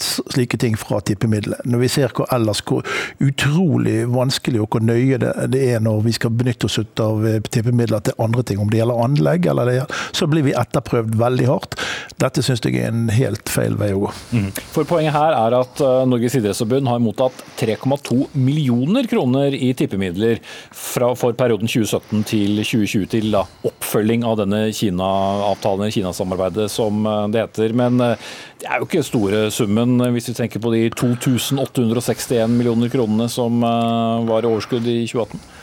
[0.09, 1.59] slike ting fra tippemidlene.
[1.69, 2.81] Når vi ser hvor ellers hvor
[3.21, 8.17] utrolig vanskelig og hvor nøye det er når vi skal benytte oss av tippemidler til
[8.23, 9.77] andre ting, om det gjelder anlegg eller det,
[10.17, 11.77] så blir vi etterprøvd veldig hardt.
[12.17, 14.11] Dette syns jeg er en helt feil feil vei å gå.
[14.33, 14.47] Mm.
[14.73, 20.39] For Poenget her er at uh, Norges idrettsforbund har mottatt 3,2 millioner kroner i tippemidler
[20.71, 27.25] fra, for perioden 2017 til 2020 til da, oppfølging av denne Kina-avtalen, Kina-samarbeidet som uh,
[27.31, 27.75] det heter.
[27.77, 28.15] Men uh,
[28.61, 33.61] det er jo ikke store summen hvis vi tenker på de 2861 millioner kronene som
[33.61, 35.56] var i overskudd i 2018?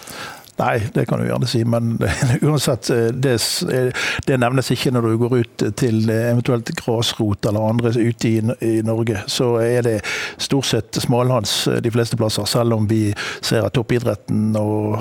[0.56, 1.96] Nei, det kan du gjerne si, men
[2.42, 3.34] uansett, eh, det,
[3.72, 8.28] eh, det, nevnes ikke når du går ut til eh, eventuelt grasrot eller andre ute
[8.28, 9.24] i, i, Norge.
[9.26, 9.94] Så er det
[10.38, 13.08] stort sett smalhans de fleste plasser, selv om vi
[13.42, 14.54] ser at toppidretten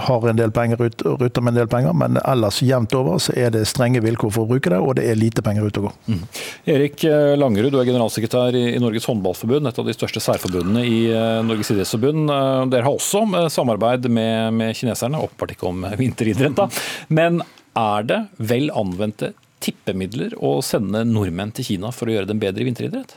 [0.08, 1.94] har en del penger ut, ruter med en del penger.
[2.02, 5.06] Men ellers jevnt over så er det strenge vilkår for å bruke det, og det
[5.12, 5.94] er lite penger ut å gå.
[6.10, 6.26] Mm.
[6.74, 7.06] Erik
[7.38, 11.00] Langerud, du er generalsekretær i Norges håndballforbund, et av de største særforbundene i
[11.46, 12.26] Norges idrettsforbund.
[12.74, 15.22] Dere har også samarbeid med, med kineserne.
[15.22, 16.70] opp åpenbart ikke om vinteridrett, da.
[17.10, 17.42] Men
[17.76, 22.64] er det vel anvendte tippemidler å sende nordmenn til Kina for å gjøre dem bedre
[22.64, 23.16] i vinteridrett?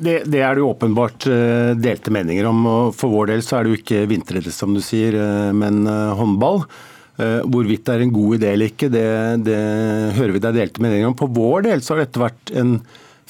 [0.00, 2.62] Det, det, er det jo åpenbart eh, delte meninger om.
[2.66, 5.84] og For vår del så er det jo ikke vinteridrett, som du sier, eh, men
[5.86, 6.64] eh, håndball.
[7.20, 9.02] Hvorvidt det er en god idé eller ikke, det,
[9.44, 9.56] det
[10.16, 11.16] hører vi er delte meninger om.
[11.18, 12.70] På vår del så har dette vært en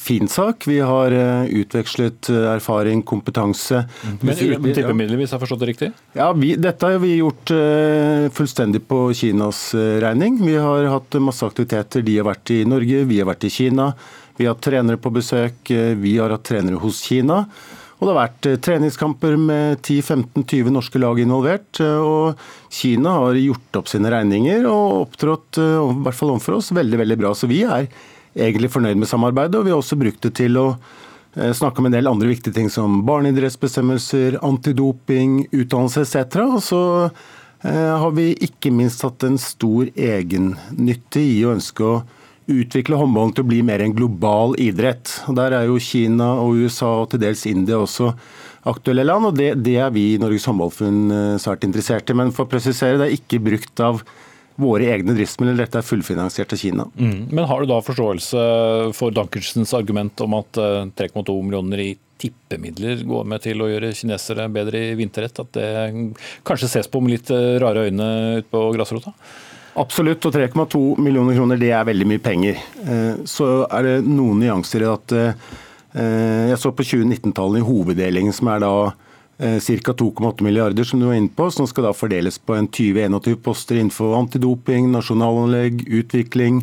[0.01, 0.67] fin sak.
[0.67, 3.83] Vi har eh, utvekslet eh, erfaring, kompetanse.
[4.21, 5.91] Men uten tippemidler, hvis jeg har forstått det riktig?
[6.17, 9.71] Ja, vi, Dette har vi gjort uh, fullstendig på Kinas
[10.03, 10.39] regning.
[10.41, 12.05] Vi har hatt masse aktiviteter.
[12.07, 13.91] De har vært i Norge, vi har vært i Kina.
[14.39, 17.43] Vi har hatt trenere på besøk, vi har hatt trenere hos Kina.
[18.01, 21.83] Og det har vært treningskamper med 10-15-20 norske lag involvert.
[21.85, 22.41] Og
[22.73, 27.19] Kina har gjort opp sine regninger og opptrådt, i hvert fall overfor oss, veldig veldig
[27.21, 27.35] bra.
[27.37, 27.91] Så vi er
[28.35, 30.67] egentlig fornøyd med samarbeidet, og vi har også brukt det til å
[31.37, 36.41] eh, snakke om en del andre viktige ting som barneidrettsbestemmelser, antidoping, utdannelse etc.
[36.47, 42.01] Og så eh, har vi ikke minst hatt en stor egennytte i å ønske å
[42.51, 45.13] utvikle håndballen til å bli mer en global idrett.
[45.31, 48.11] Og Der er jo Kina og USA og til dels India også
[48.71, 52.17] aktuelle land, og det, det er vi i Norges håndballforbund eh, svært interessert i.
[52.17, 54.03] Men for å presisere, det er ikke brukt av
[54.61, 55.59] våre egne driftsmidler.
[55.65, 56.87] Dette er fullfinansiert av Kina.
[56.99, 57.27] Mm.
[57.31, 58.45] Men har du da forståelse
[58.97, 60.61] for Dankersens argument om at
[61.01, 65.43] 3,2 eh, millioner i tippemidler går med til å gjøre kinesere bedre i vinterrett?
[65.43, 65.69] At det
[66.47, 69.15] kanskje ses på med litt eh, rare øyne ute på grasrota?
[69.81, 72.63] Absolutt, og 3,2 millioner kroner det er veldig mye penger.
[72.85, 75.21] Eh, så er det noen nyanser i at
[75.91, 78.75] jeg så på 2019-tallene i hoveddelingen, som er da
[79.41, 79.93] ca.
[79.93, 83.81] 2,8 milliarder som du var inne på, som skal da fordeles på en 20-21 poster
[83.81, 86.61] innenfor antidoping, nasjonalanlegg, utvikling,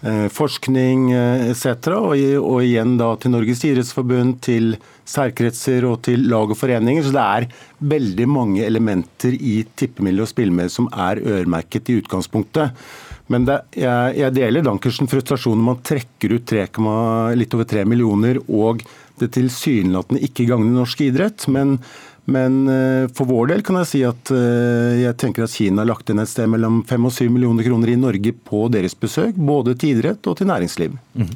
[0.00, 1.92] eh, forskning eh, etc.
[2.40, 7.04] Og igjen da til Norges idrettsforbund, til særkretser og til lag og foreninger.
[7.04, 7.48] Så det er
[7.94, 12.72] veldig mange elementer i tippemidler og spillemidler som er øremerket i utgangspunktet.
[13.32, 16.68] Men det, jeg, jeg, deler Dankersen frustrasjon når man trekker ut 3,
[17.34, 18.84] litt over 3 millioner og
[19.22, 21.46] det tilsynelatende ikke gagner norsk idrett.
[21.52, 21.76] Men,
[22.26, 25.92] men, eh, for vår del kan jeg si at eh, jeg tenker at Kina har
[25.92, 29.38] lagt inn et sted mellom 5 og 7 millioner kroner i Norge på deres besøk,
[29.38, 30.96] både til idrett og til næringsliv.
[31.16, 31.34] Mm.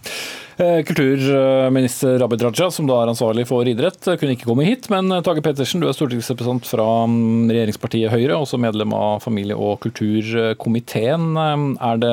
[0.61, 4.91] Kulturminister Rabid Raja, som da er ansvarlig for idrett, kunne ikke komme hit.
[4.93, 9.79] Men Tage Pettersen, du er stortingsrepresentant fra mm, regjeringspartiet Høyre, også medlem av familie- og
[9.87, 11.31] kulturkomiteen.
[11.41, 12.13] Er det,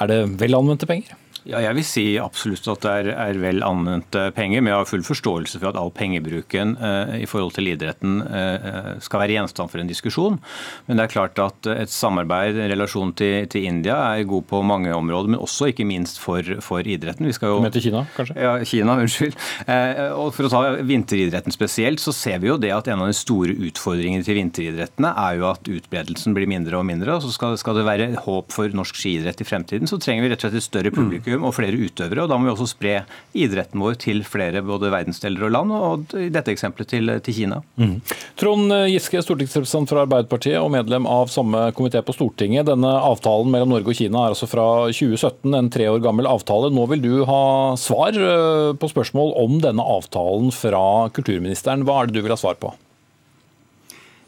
[0.00, 0.58] er det vel
[0.90, 1.14] penger?
[1.46, 4.62] Ja, jeg vil si absolutt at det er, er vel anvendte penger.
[4.62, 8.88] Men jeg har full forståelse for at all pengebruken eh, i forhold til idretten eh,
[9.04, 10.40] skal være gjenstand for en diskusjon.
[10.88, 14.62] Men det er klart at et samarbeid, en relasjon til, til, India, er god på
[14.66, 15.30] mange områder.
[15.34, 17.28] Men også ikke minst for, for idretten.
[17.30, 18.38] Vi skal jo, Med til Kina, kanskje?
[18.42, 19.38] Ja, Kina, unnskyld.
[19.66, 23.12] Eh, og For å ta vinteridretten spesielt, så ser vi jo det at en av
[23.12, 27.14] de store utfordringene til vinteridrettene er jo at utbredelsen blir mindre og mindre.
[27.14, 30.34] og så skal, skal det være håp for norsk skiidrett i fremtiden, så trenger vi
[30.34, 32.24] rett og slett et større publikum publikum og flere utøvere.
[32.24, 36.14] og Da må vi også spre idretten vår til flere både verdensdeler og land, og
[36.16, 37.60] i dette eksempelet til, til Kina.
[37.76, 38.00] Mm.
[38.36, 42.66] Trond Giske, stortingsrepresentant fra Arbeiderpartiet og medlem av samme komité på Stortinget.
[42.66, 46.72] Denne avtalen mellom Norge og Kina er altså fra 2017, en tre år gammel avtale.
[46.72, 51.86] Nå vil du ha svar eh, på spørsmål om denne avtalen fra kulturministeren.
[51.86, 52.72] Hva er det du vil ha svar på?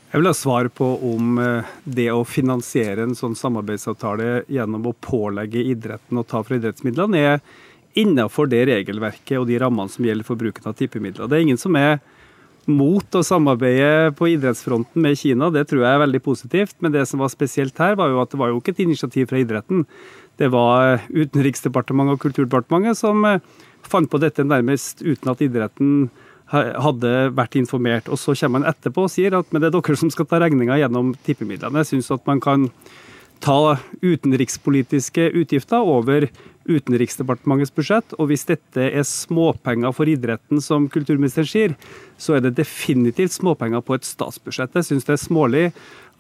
[0.09, 4.94] Jeg vil ha svar på om eh, det å finansiere en sånn samarbeidsavtale gjennom å
[5.05, 7.42] pålegge idretten å ta fra idrettsmidlene, er
[7.99, 11.29] innenfor det regelverket og de rammene som gjelder for bruken av tippemidler.
[11.29, 11.99] Det er ingen som er
[12.68, 16.77] mot å samarbeide på idrettsfronten med Kina, det tror jeg er veldig positivt.
[16.85, 19.29] Men det som var spesielt her, var jo at det var jo ikke et initiativ
[19.29, 19.85] fra idretten.
[20.40, 23.44] Det var Utenriksdepartementet og Kulturdepartementet som eh,
[23.85, 26.09] fant på dette nærmest uten at idretten
[26.52, 28.08] hadde vært informert.
[28.08, 30.40] Og så kommer man etterpå og sier at men det er dere som skal ta
[30.42, 31.82] regninga gjennom tippemidlene.
[31.82, 32.68] Jeg syns at man kan
[33.44, 36.28] ta utenrikspolitiske utgifter over
[36.68, 38.12] Utenriksdepartementets budsjett.
[38.20, 41.76] Og hvis dette er småpenger for idretten, som kulturministeren sier,
[42.20, 44.76] så er det definitivt småpenger på et statsbudsjett.
[44.76, 45.62] Jeg syns det er smålig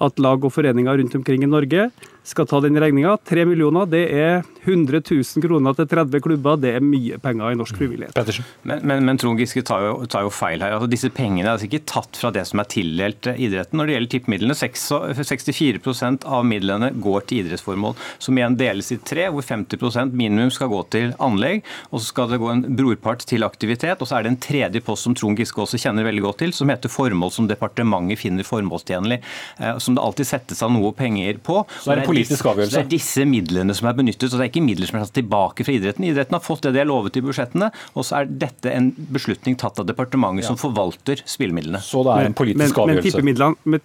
[0.04, 1.88] at lag og foreninger rundt omkring i Norge
[2.28, 3.16] skal ta den regninga.
[3.24, 6.58] Tre millioner det er 100 000 kroner til 30 klubber.
[6.60, 8.42] Det er mye penger i norsk frivillighet.
[8.68, 10.76] Men, men, men Trond Giske tar jo, tar jo, feil her.
[10.76, 13.78] Altså, disse pengene er altså ikke tatt fra det som er tildelt idretten.
[13.80, 19.28] Når det gjelder tippemidlene, 64% av midlene går til idrettsformål, som igjen deles i tre,
[19.32, 23.46] hvor 50% minimum skal gå til anlegg, og så skal det gå en brorpart til
[23.46, 26.42] aktivitet, og så er det en tredje post som Trond Giske også kjenner veldig godt
[26.44, 29.20] til, som heter formål som departementet finner formålstjenlig,
[29.62, 31.62] eh, som det alltid settes av noe penger på.
[31.82, 32.76] Så er det politisk avgjørelse.
[32.76, 35.16] Det er disse midlene som er benyttet, og det er ikke midler som er tatt
[35.18, 36.08] tilbake fra idretten.
[36.08, 39.58] Idretten har fått det de har lovet i budsjettene, og så er dette en beslutning
[39.60, 40.52] tatt av departementet ja.
[40.52, 41.82] som forvalter spillemidlene.
[41.84, 43.06] Så det er en politisk men, avgjørelse.
[43.06, 43.80] Men tippemidlene,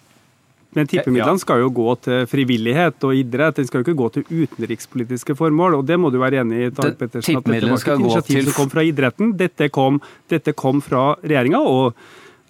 [0.73, 4.25] men tippemidlene skal jo gå til frivillighet og idrett, den skal jo ikke gå til
[4.43, 5.79] utenrikspolitiske formål.
[5.79, 8.49] og Det må du være enig i, Dag Pettersen, at dette var ikke et initiativ
[8.49, 9.33] som kom fra idretten.
[9.37, 10.01] Dette kom,
[10.33, 11.61] dette kom fra regjeringa.
[11.61, 11.93] og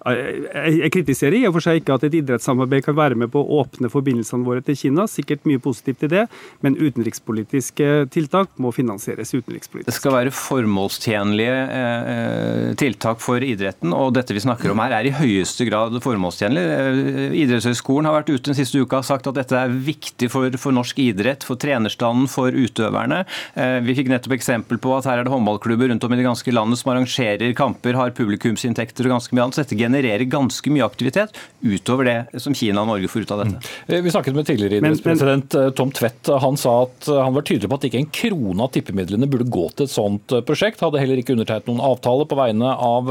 [0.04, 3.60] jeg kritiserer i og for seg ikke at et idrettssamarbeid kan være med på å
[3.62, 5.06] åpne forbindelsene våre til Kina.
[5.08, 6.24] Sikkert mye positivt i det,
[6.64, 9.88] men utenrikspolitiske tiltak må finansieres utenrikspolitisk.
[9.88, 15.08] Det skal være formålstjenlige eh, tiltak for idretten, og dette vi snakker om her er
[15.08, 16.64] i høyeste grad formålstjenlig.
[16.74, 20.52] Eh, Idrettshøgskolen har vært ute den siste uka og sagt at dette er viktig for,
[20.60, 23.22] for norsk idrett, for trenerstanden, for utøverne.
[23.56, 26.28] Eh, vi fikk nettopp eksempel på at her er det håndballklubber rundt om i det
[26.28, 29.56] ganske landet som arrangerer kamper, har publikumsinntekter og ganske mye annet.
[29.56, 33.44] Så dette genererer ganske mye aktivitet utover det som Kina og Norge får ut av
[33.44, 33.60] dette.
[33.88, 34.00] Mm.
[34.04, 36.32] Vi snakket med tidligere idrettspresident eh, Tom Tvedt.
[36.42, 39.48] Han sa at eh, han var tydelig på at ikke en krone av tippemidlene burde
[39.48, 40.82] gå til et sånt eh, prosjekt.
[40.84, 43.08] Hadde heller ikke undertegnet noen avtale på vegne av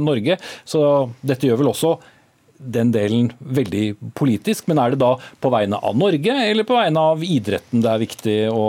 [0.00, 0.36] Norge.
[0.68, 0.80] Så
[1.26, 1.96] dette gjør vel også
[2.60, 3.84] den delen veldig
[4.18, 7.90] politisk, men er det da på vegne av Norge eller på vegne av idretten det
[7.90, 8.64] er viktig å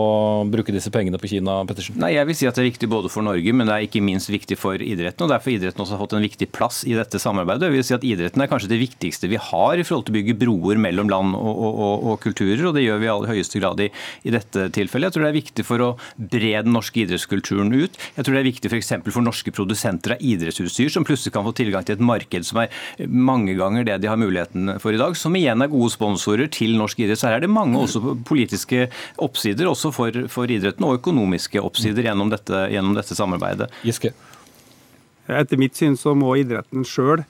[0.52, 1.60] bruke disse pengene på Kina?
[1.68, 2.00] Pettersen?
[2.02, 4.04] Nei, Jeg vil si at det er viktig både for Norge, men det er ikke
[4.04, 5.26] minst viktig for idretten.
[5.26, 7.68] og Derfor idretten også har fått en viktig plass i dette samarbeidet.
[7.68, 10.18] Jeg vil si at Idretten er kanskje det viktigste vi har i forhold til å
[10.20, 13.34] bygge broer mellom land og, og, og, og kulturer, og det gjør vi i aller
[13.36, 13.90] høyeste grad i,
[14.24, 15.10] i, dette tilfellet.
[15.10, 18.00] Jeg tror det er viktig for å bre den norske idrettskulturen ut.
[18.18, 18.94] Jeg tror det er viktig f.eks.
[19.02, 22.62] For, for norske produsenter av idrettsutstyr, som plutselig kan få tilgang til et marked som
[22.64, 22.74] er
[23.08, 26.50] mange ganger ganger det de har muligheten for i dag, som igjen er gode sponsorer
[26.52, 27.20] til norsk idrett.
[27.20, 32.04] Så her er det mange også politiske oppsider også for, for idretten, og økonomiske oppsider
[32.04, 33.70] gjennom dette, gjennom dette samarbeidet.
[33.84, 34.14] Giske.
[35.28, 37.24] Etter mitt syn så må idretten sjøl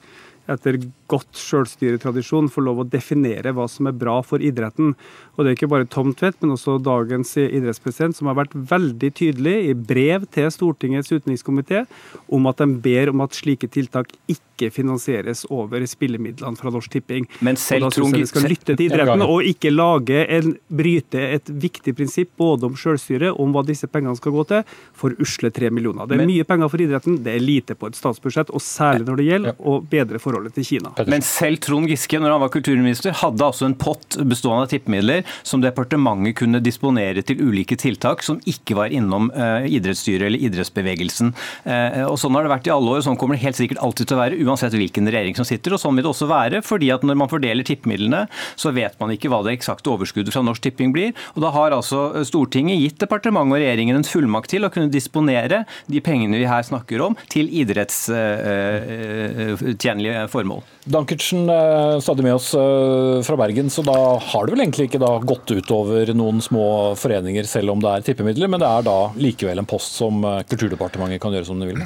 [0.50, 0.78] etter
[1.12, 4.94] godt selvstyretradisjon få lov å definere hva som er bra for idretten.
[5.36, 9.12] Og Det er ikke bare Tom Tvedt, men også dagens idrettspresident, som har vært veldig
[9.18, 11.84] tydelig i brev til Stortingets utenrikskomité
[12.32, 17.26] om at de ber om at slike tiltak ikke finansieres over spillemidlene fra Norsk Tipping.
[17.40, 20.54] Men selv og da synes jeg vi skal lytte til idretten og ikke lage en,
[20.72, 25.16] bryte et viktig prinsipp både om selvstyre, om hva disse pengene skal gå til, for
[25.22, 26.06] usle tre millioner.
[26.08, 29.20] Det er mye penger for idretten, det er lite på et statsbudsjett, og særlig når
[29.20, 30.92] det gjelder å bedre forholdet til Kina.
[31.06, 35.20] Men selv Trond Giske, når han var kulturminister, hadde altså en pott bestående av tippemidler
[35.46, 41.28] som departementet kunne disponere til ulike tiltak som ikke var innom uh, idrettsstyret eller idrettsbevegelsen.
[41.66, 43.82] Uh, og Sånn har det vært i alle år, og sånn kommer det helt sikkert
[43.82, 45.70] alltid til å være, uansett hvilken regjering som sitter.
[45.74, 48.22] og Sånn vil det også være, fordi at når man fordeler tippemidlene,
[48.56, 51.10] så vet man ikke hva det eksakte overskuddet fra Norsk Tipping blir.
[51.34, 55.58] og Da har altså Stortinget gitt departementet og regjeringen en fullmakt til å kunne disponere
[55.90, 60.62] de pengene vi her snakker om, til idrettstjenlige uh, formål.
[60.92, 65.14] Dankertsen er stadig med oss fra Bergen, så da har det vel egentlig ikke da
[65.24, 66.66] gått utover noen små
[66.98, 70.42] foreninger, selv om det er tippemidler, men det er da likevel en post som eh,
[70.48, 71.84] Kulturdepartementet kan gjøre som de vil?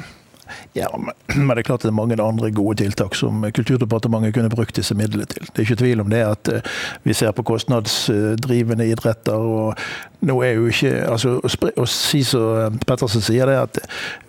[0.77, 0.89] Ja,
[1.35, 4.95] men det er klart det er mange andre gode tiltak som Kulturdepartementet kunne brukt disse
[4.97, 5.47] midlene til.
[5.49, 6.75] Det er ikke tvil om det at eh,
[7.07, 9.33] vi ser på kostnadsdrivende idretter.
[9.33, 9.75] og
[10.27, 13.79] nå er jo ikke, altså Å si som Pettersen sier, det at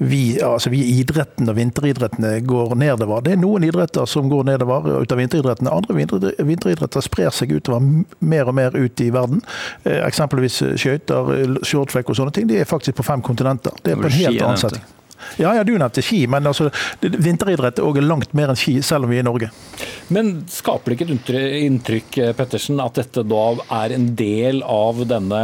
[0.01, 3.25] vi, altså vi idretten og vinteridrettene går nedover.
[3.25, 5.73] Det er noen idretter som går nedover ut av vinteridrettene.
[5.73, 5.96] Andre
[6.49, 9.42] vinteridretter sprer seg utover mer og mer ut i verden.
[9.85, 12.49] Eh, eksempelvis skøyter, shorttrack og sånne ting.
[12.49, 13.77] De er faktisk på fem kontinenter.
[13.83, 14.85] Det er på en helt annen setting.
[15.40, 19.12] Ja, ja, du nevnte ski, men altså, vinteridrett er langt mer enn ski, selv om
[19.12, 19.50] vi er i Norge.
[20.14, 21.33] Men skaper det ikke et
[21.66, 23.44] inntrykk Pettersen, at dette da
[23.83, 25.42] er en del av denne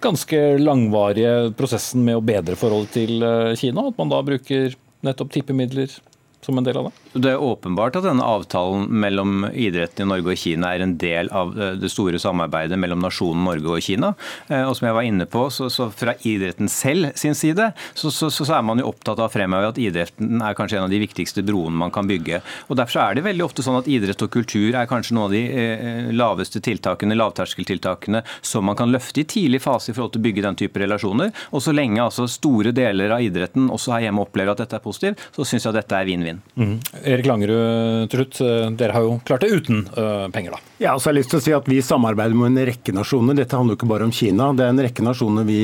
[0.00, 3.88] ganske langvarige prosessen med å bedre forholdet til eh, Kina?
[3.90, 5.92] At man da bruker nettopp tippemidler
[6.48, 7.20] som en del av det?
[7.20, 11.28] Det er åpenbart at denne avtalen mellom idretten i Norge og Kina er en del
[11.34, 14.14] av eh, det store samarbeidet mellom nasjonen Norge og Kina.
[14.48, 18.10] Eh, og som jeg var inne på, så, så Fra idretten selv sin side så,
[18.12, 21.00] så, så, er man jo opptatt av fremover at idretten er kanskje en av de
[21.02, 22.40] viktigste broene man kan bygge.
[22.68, 25.36] Og Derfor er det veldig ofte sånn at idrett og kultur er kanskje noen av
[25.36, 30.22] de eh, laveste tiltakene, lavterskeltiltakene som man kan løfte i tidlig fase i forhold til
[30.22, 31.34] å bygge den type relasjoner.
[31.52, 34.84] Og så lenge altså store deler av idretten også her hjemme opplever at dette er
[34.84, 36.37] positivt, så syns jeg dette er vinn-vinn.
[36.58, 36.74] Mm.
[37.02, 38.40] Erik Langerud, til slutt.
[38.44, 40.74] Eh, dere har jo klart det uten uh, penger, da.
[40.82, 43.38] Ja, så har jeg lyst til å si at Vi samarbeider med en rekke nasjoner.
[43.38, 44.50] Dette handler jo ikke bare om Kina.
[44.56, 45.60] Det er en rekke nasjoner vi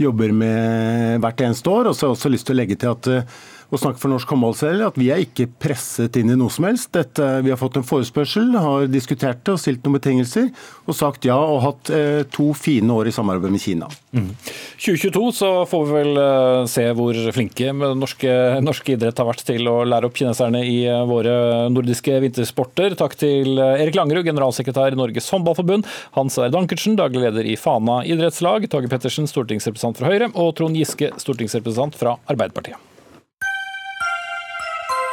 [0.00, 1.90] jobber med hvert eneste år.
[1.90, 4.12] Og så har jeg også lyst til å legge til at uh, å snakke for
[4.12, 4.54] norsk håndball
[4.86, 6.92] at vi er ikke presset inn i noe som helst.
[6.94, 10.50] Dette, vi har fått en forespørsel, har diskutert det og stilt noen betingelser,
[10.86, 13.90] og sagt ja og hatt eh, to fine år i samarbeid med Kina.
[14.14, 14.30] Mm.
[14.78, 18.32] 2022 så får vi vel eh, se hvor flinke norske,
[18.64, 21.36] norske idrett har vært til å lære opp kineserne i eh, våre
[21.72, 22.96] nordiske vintersporter.
[22.98, 27.56] Takk til eh, Erik Langerud, generalsekretær i Norges håndballforbund, Hans Erd Ankertsen, daglig leder i
[27.60, 32.95] Fana idrettslag, Tage Pettersen, stortingsrepresentant fra Høyre, og Trond Giske, stortingsrepresentant fra Arbeiderpartiet.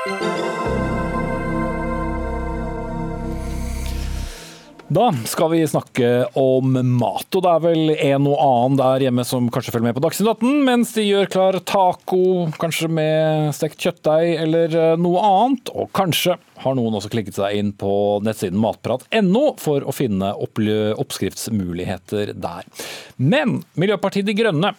[0.03, 0.09] Da
[5.25, 9.47] skal vi snakke om mat, og det er vel en og annen der hjemme som
[9.47, 14.43] kanskje følger med på Dagsnytt 18 mens de gjør klar taco, kanskje med stekt kjøttdeig
[14.43, 15.71] eller eh, noe annet.
[15.71, 16.35] Og kanskje
[16.65, 22.67] har noen også klikket seg inn på nettsiden matprat.no for å finne oppskriftsmuligheter der.
[23.23, 24.75] Men Miljøpartiet De Grønne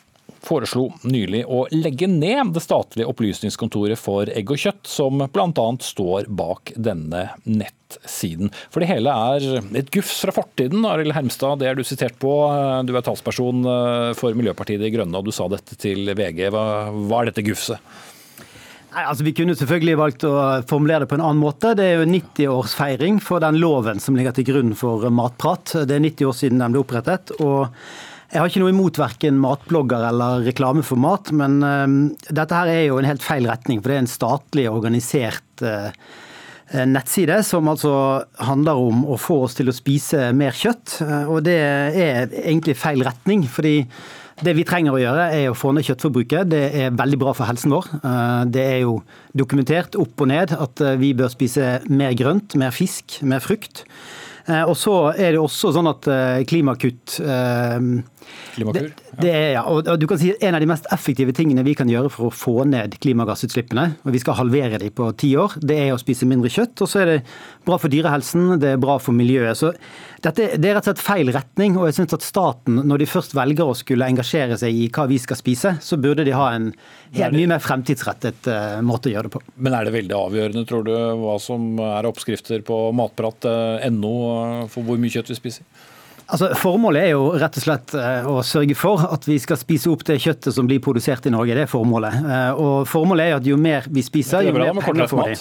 [0.47, 5.66] foreslo nylig å legge ned det statlige opplysningskontoret for egg og kjøtt, som bl.a.
[5.80, 8.53] står bak denne nettsiden.
[8.72, 10.86] For det hele er et gufs fra fortiden.
[10.88, 12.32] Arild Hermstad, det er du sitert på.
[12.86, 16.49] Du er talsperson eh, for Miljøpartiet De Grønne, og du sa dette til VG.
[16.55, 17.80] Hva, hva er dette gufset?
[18.95, 20.32] Nei, altså Vi kunne selvfølgelig valgt å
[20.70, 21.72] formulere det på en annen måte.
[21.74, 25.80] Det er jo 90-årsfeiring for den loven som ligger til grunn for Matprat.
[25.88, 27.34] Det er 90 år siden den ble opprettet.
[27.40, 27.74] og
[28.35, 31.87] jeg har ikke noe imot verken matblogger eller reklame for mat, men uh,
[32.26, 33.78] dette her er jo en helt feil retning.
[33.78, 35.95] For det er en statlig organisert uh,
[36.74, 37.95] nettside som altså
[38.43, 40.97] handler om å få oss til å spise mer kjøtt.
[41.30, 43.45] Og det er egentlig feil retning.
[43.47, 43.85] fordi
[44.43, 46.49] det vi trenger å gjøre, er å få ned kjøttforbruket.
[46.51, 47.87] Det er veldig bra for helsen vår.
[48.51, 48.97] Det er jo
[49.30, 53.85] dokumentert opp og ned at vi bør spise mer grønt, mer fisk, mer frukt.
[54.49, 56.09] Og så er det også sånn at
[56.51, 57.20] klimakutt
[58.54, 58.90] Klimakur?
[58.94, 59.64] Det, det er, ja.
[59.68, 62.34] og, du kan si En av de mest effektive tingene vi kan gjøre for å
[62.34, 66.28] få ned klimagassutslippene, og vi skal halvere de på ti år, det er å spise
[66.28, 66.84] mindre kjøtt.
[66.84, 67.18] Og så er det
[67.66, 69.58] bra for dyrehelsen, det er bra for miljøet.
[69.58, 69.72] Så
[70.24, 71.78] dette, Det er rett og slett feil retning.
[71.78, 75.06] og jeg synes at Staten, når de først velger å skulle engasjere seg i hva
[75.10, 76.72] vi skal spise, så burde de ha en
[77.14, 79.42] helt mye mer fremtidsrettet uh, måte å gjøre det på.
[79.56, 84.86] Men er det veldig avgjørende, tror du, hva som er oppskrifter på matprat.no eh, for
[84.86, 85.90] hvor mye kjøtt vi spiser?
[86.24, 89.90] Altså, Formålet er jo rett og slett eh, å sørge for at vi skal spise
[89.92, 91.56] opp det kjøttet som blir produsert i Norge.
[91.56, 92.16] Det er formålet.
[92.24, 95.36] Eh, og formålet er at jo mer vi spiser, jo mer penger får vi.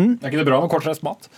[0.00, 1.28] Er ikke det bra med kortreist mat?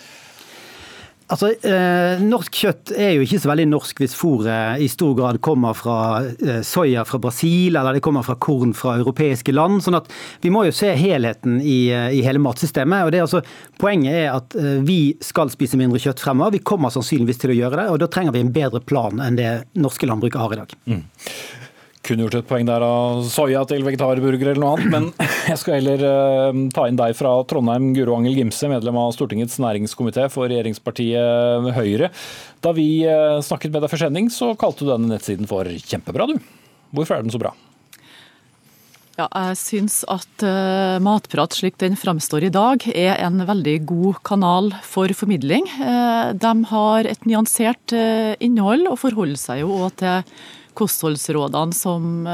[1.26, 5.40] Altså, eh, Norsk kjøtt er jo ikke så veldig norsk hvis fôret i stor grad
[5.42, 9.82] kommer fra eh, soya fra Brasil, eller det kommer fra korn fra europeiske land.
[9.82, 10.10] sånn at
[10.44, 13.04] Vi må jo se helheten i, eh, i hele matsystemet.
[13.04, 13.42] og det er altså,
[13.80, 16.52] Poenget er at eh, vi skal spise mindre kjøtt fremover.
[16.52, 19.36] Vi kommer sannsynligvis til å gjøre det, og da trenger vi en bedre plan enn
[19.36, 20.76] det norske landbruket har i dag.
[20.86, 21.04] Mm
[22.06, 25.78] kunne gjort et poeng der av soya til vegetarburger eller noe annet, men jeg skal
[25.78, 30.50] heller uh, ta inn deg fra Trondheim, Guro Angel Gimse, medlem av Stortingets næringskomité for
[30.50, 32.10] regjeringspartiet Høyre.
[32.64, 36.30] Da vi uh, snakket med deg for sending, så kalte du denne nettsiden for kjempebra,
[36.30, 36.38] du.
[36.96, 37.54] Hvorfor er den så bra?
[39.16, 44.18] Ja, jeg syns at uh, Matprat slik den framstår i dag, er en veldig god
[44.28, 45.64] kanal for formidling.
[45.80, 50.36] Uh, de har et nyansert uh, innhold og forholder seg jo òg til
[50.76, 52.26] kostholdsrådene som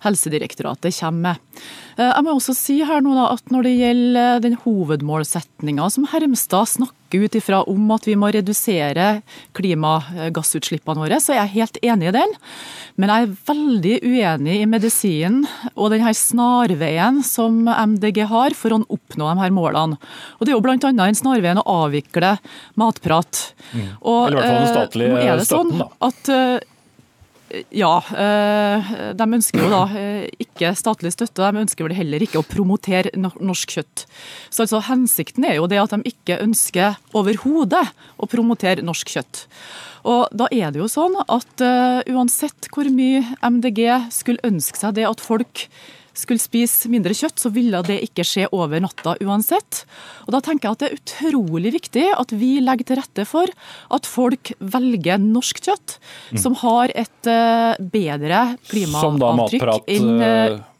[0.00, 1.60] Helsedirektoratet kommer med.
[1.98, 6.06] Eh, jeg må også si her nå da, at Når det gjelder den hovedmålsetninga som
[6.08, 9.22] Hermstad snakker ut ifra om at vi må redusere
[9.58, 12.34] klimagassutslippene våre, så er jeg helt enig i den.
[13.00, 18.80] Men jeg er veldig uenig i medisinen og denne snarveien som MDG har for å
[18.86, 19.98] oppnå de her målene.
[20.38, 20.78] Og Det er jo bl.a.
[20.78, 22.36] en snarveien å avvikle
[22.78, 23.42] matprat.
[23.74, 23.88] Mm.
[24.00, 25.90] Og, Eller i hvert fall den statlige eh, støtten, da.
[26.08, 26.69] At, eh,
[27.74, 32.40] ja, eh, de ønsker jo da eh, ikke statlig støtte, de ønsker vel heller ikke
[32.40, 34.04] å promotere norsk kjøtt.
[34.50, 37.84] Så altså Hensikten er jo det at de ikke ønsker overhodet
[38.20, 39.46] å promotere norsk kjøtt.
[40.08, 43.82] Og da er det jo sånn at uh, uansett hvor mye MDG
[44.14, 45.66] skulle ønske seg det at folk
[46.16, 49.84] skulle spise mindre kjøtt, så ville det ikke skje over natta uansett.
[50.26, 53.50] Og Da tenker jeg at det er utrolig viktig at vi legger til rette for
[53.90, 55.98] at folk velger norsk kjøtt,
[56.32, 56.40] mm.
[56.40, 60.24] som har et uh, bedre klimaavtrykk enn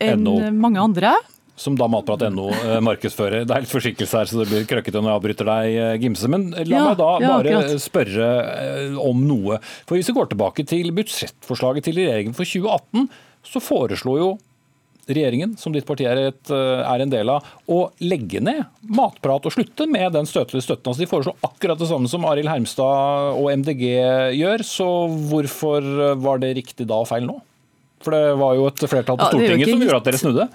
[0.00, 0.38] en NO.
[0.56, 1.14] mange andre
[1.60, 2.46] som da Matprat.no
[2.80, 3.44] markedsfører.
[3.44, 6.30] Det er litt forsinkelse her, så det blir krøkkete når jeg avbryter deg, Gimse.
[6.32, 7.82] Men la ja, meg da ja, bare akkurat.
[7.84, 8.28] spørre
[9.04, 9.58] om noe.
[9.84, 13.10] For Hvis vi går tilbake til budsjettforslaget til regjeringen for 2018,
[13.50, 14.30] så foreslo jo
[15.16, 19.46] regjeringen, som ditt parti er, et, eh, er, en del av, å legge ned matprat
[19.48, 20.90] og slutte med den støtelige støtten.
[20.90, 23.86] Altså, de foreslår akkurat det samme som Arild Hermstad og MDG
[24.38, 24.90] gjør, så
[25.30, 25.86] hvorfor
[26.20, 27.40] var det riktig da og feil nå?
[28.00, 30.46] For det var jo et flertall på Stortinget ja, som gjorde at dere snudde.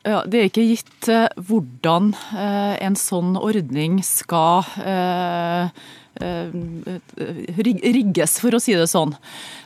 [0.00, 4.64] Ja, Det er ikke gitt uh, hvordan en sånn ordning skal
[7.66, 9.14] rigges, for å si det sånn.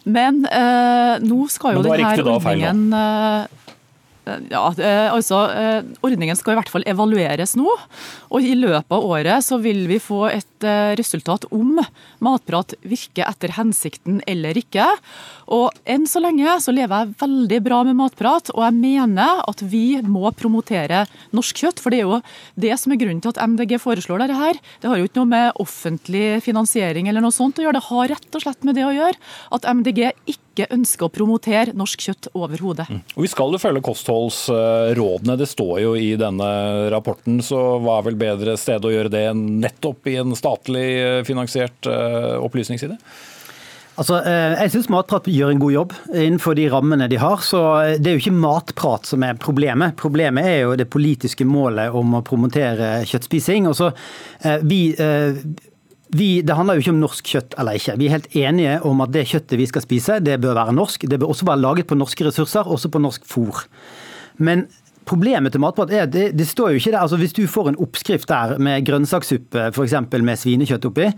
[0.05, 0.43] Men
[1.25, 2.81] nå skal jo denne ordningen
[4.25, 4.62] ja,
[5.12, 5.41] altså
[6.05, 7.68] Ordningen skal i hvert fall evalueres nå.
[8.31, 10.66] og I løpet av året så vil vi få et
[10.99, 11.77] resultat om
[12.25, 14.87] matprat virker etter hensikten eller ikke.
[15.53, 19.61] Og Enn så lenge så lever jeg veldig bra med matprat, og jeg mener at
[19.61, 21.05] vi må promotere
[21.37, 21.83] norsk kjøtt.
[21.83, 22.20] For det er jo
[22.61, 24.61] det som er grunnen til at MDG foreslår dette her.
[24.81, 27.79] Det har jo ikke noe med offentlig finansiering eller noe sånt å gjøre.
[27.79, 29.20] Det har rett og slett med det å gjøre
[29.59, 32.87] at MDG ikke ønsker å promotere norsk kjøtt overhodet.
[32.89, 33.03] Mm.
[33.25, 36.49] Vi skal jo følge kostholdsrådene, det står jo i denne
[36.95, 37.43] rapporten.
[37.45, 40.89] Så hva er vel bedre sted å gjøre det enn nettopp i en statlig
[41.27, 42.99] finansiert eh, opplysningsside?
[43.95, 47.43] Altså, eh, jeg syns Matprat gjør en god jobb innenfor de rammene de har.
[47.47, 49.95] så eh, Det er jo ikke matprat som er problemet.
[50.01, 53.69] Problemet er jo det politiske målet om å promotere kjøttspising.
[53.71, 53.93] Og så,
[54.43, 54.81] eh, vi,
[56.15, 57.99] vi, det handler jo ikke om norsk kjøtt eller ikke.
[58.01, 61.09] Vi er helt enige om at det kjøttet vi skal spise, det bør være norsk.
[61.11, 63.67] Det bør også være laget på norske ressurser, også på norsk fôr.
[64.39, 64.67] Men
[65.05, 67.69] Problemet til matprat er at det, det, står jo ikke der, altså Hvis du får
[67.69, 69.95] en oppskrift der med grønnsakssuppe f.eks.
[70.15, 71.11] med svinekjøtt oppi,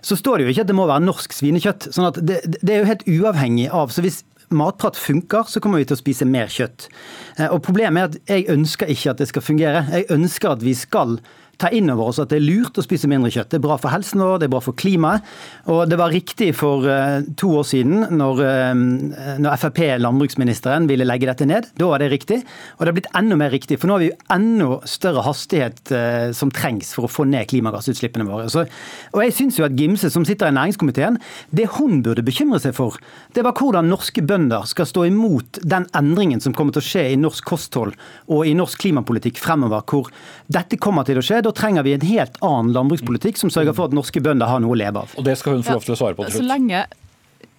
[0.00, 1.90] så står det jo ikke at det må være norsk svinekjøtt.
[1.92, 3.92] sånn at det, det er jo helt uavhengig av.
[3.92, 4.22] så hvis
[4.54, 6.88] matprat funker, så kommer vi til å spise mer kjøtt.
[7.38, 9.84] Eh, og Problemet er at jeg ønsker ikke at det skal fungere.
[9.92, 11.18] Jeg ønsker at vi skal
[11.60, 13.52] ta inn over oss at det er lurt å spise mindre kjøtt.
[13.52, 15.24] Det er bra for helsen vår, det er bra for klimaet.
[15.72, 21.06] Og det var riktig for uh, to år siden, når, uh, når Frp, landbruksministeren, ville
[21.06, 21.70] legge dette ned.
[21.78, 22.40] Da var det riktig.
[22.76, 25.94] Og det har blitt enda mer riktig, for nå har vi jo enda større hastighet
[25.94, 28.48] uh, som trengs for å få ned klimagassutslippene våre.
[28.52, 28.66] Så,
[29.14, 31.20] og jeg syns jo at Gimse, som sitter i næringskomiteen,
[31.54, 32.98] det hun burde bekymre seg for,
[33.34, 37.06] det var hvordan norske bønder skal stå imot den endringen som kommer til å skje
[37.12, 37.94] i norsk kosthold
[38.32, 40.10] og i norsk klimapolitikk fremover, hvor
[40.52, 41.43] dette kommer til å skje.
[41.44, 44.72] Da trenger vi en helt annen landbrukspolitikk som sørger for at norske bønder har noe
[44.72, 45.16] å leve av.
[45.18, 46.44] Og Det skal hun få lov til å svare på til slutt.
[46.44, 46.84] Så lenge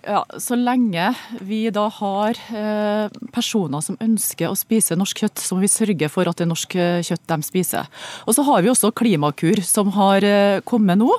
[0.06, 1.08] ja, Så lenge
[1.42, 6.10] vi da har eh, personer som ønsker å spise norsk kjøtt, så må vi sørge
[6.14, 6.76] for at det er norsk
[7.08, 7.90] kjøtt de spiser.
[8.30, 11.10] Og så har vi også Klimakur som har eh, kommet nå,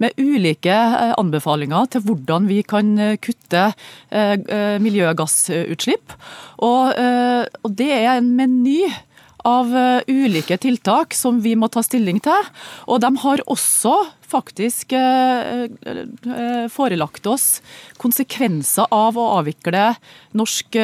[0.00, 3.66] med ulike eh, anbefalinger til hvordan vi kan eh, kutte
[4.08, 6.16] eh, miljøgassutslipp.
[6.64, 6.96] Og,
[7.64, 8.82] og det er en meny
[9.44, 12.48] av eh, ulike tiltak som vi må ta stilling til.
[12.90, 13.94] Og de har også
[14.30, 17.60] faktisk eh, eh, forelagt oss
[18.00, 19.90] konsekvenser av å avvikle
[20.38, 20.76] norsk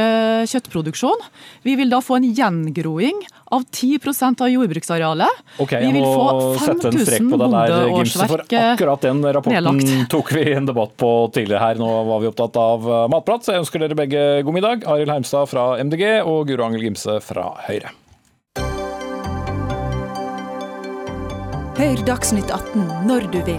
[0.50, 1.20] kjøttproduksjon.
[1.62, 3.20] Vi vil da få en gjengroing
[3.54, 5.42] av 10 av jordbruksarealet.
[5.62, 10.10] Ok, Jeg må sette en strek på det der, Gimse, for akkurat den rapporten nedlagt.
[10.16, 11.80] tok vi en debatt på tidligere her.
[11.80, 14.88] Nå var vi opptatt av matprat, så jeg ønsker dere begge god middag.
[14.90, 17.94] Arild Heimstad fra MDG og Guro Angel Gimse fra Høyre.
[21.76, 23.58] Hør Dagsnytt 18 når du vil.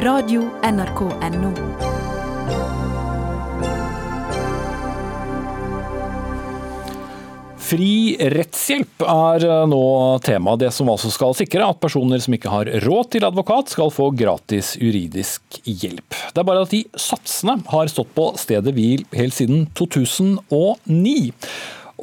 [0.00, 1.50] Radio NRK Radio.nrk.no.
[7.60, 9.82] Fri rettshjelp er eh, nå
[10.24, 13.92] tema, det som altså skal sikre at personer som ikke har råd til advokat, skal
[13.92, 16.16] få gratis juridisk hjelp.
[16.32, 21.18] Det er bare at de satsene har stått på stedet hvil helt siden 2009.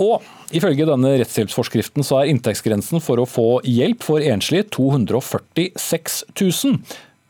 [0.06, 6.80] Og ifølge denne rettshjelpsforskriften så er inntektsgrensen for å få hjelp for enslige 246 000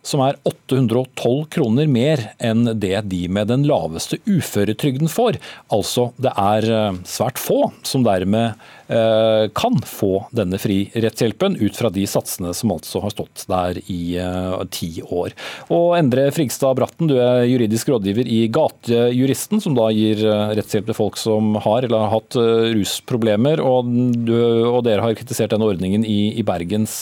[0.05, 5.39] som er 812 kroner mer enn det de med den laveste uføretrygden får.
[5.73, 11.89] Altså det er eh, svært få som dermed kan få denne fri rettshjelpen, ut fra
[11.93, 15.33] de satsene som altså har stått der i uh, ti år.
[15.73, 20.89] Og Endre Frigstad Bratten, du er juridisk rådgiver i Gatejuristen, som da gir eh, rettshjelp
[20.89, 22.37] til folk som har eller har hatt
[22.75, 23.61] rusproblemer.
[23.63, 23.89] Og,
[24.27, 24.35] du,
[24.69, 27.01] og, dere har kritisert denne ordningen i, i Bergens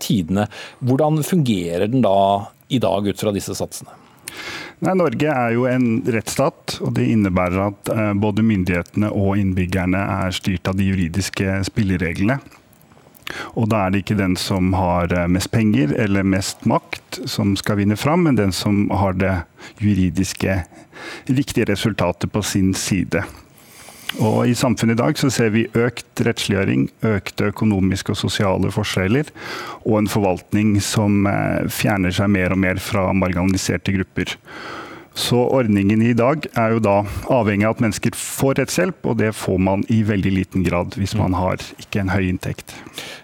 [0.00, 0.46] Tidende.
[0.84, 2.16] Hvordan fungerer den da
[2.70, 3.98] i dag ut fra disse satsene?
[4.80, 10.00] Nei, Norge er jo en rettsstat, og det innebærer at eh, både myndighetene og innbyggerne
[10.24, 12.38] er styrt av de juridiske spillereglene.
[13.60, 17.52] Og da er det ikke den som har eh, mest penger eller mest makt som
[17.60, 19.34] skal vinne fram, men den som har det
[19.84, 20.62] juridiske
[21.28, 23.20] riktige resultatet på sin side.
[24.18, 29.30] Og I samfunnet i dag så ser vi økt rettsliggjøring, økte økonomiske og sosiale forskjeller,
[29.86, 34.34] og en forvaltning som eh, fjerner seg mer og mer fra marginaliserte grupper.
[35.18, 37.00] Så ordningen i dag er jo da
[37.34, 41.16] avhengig av at mennesker får rettshjelp, og det får man i veldig liten grad hvis
[41.18, 42.76] man har ikke en høy inntekt.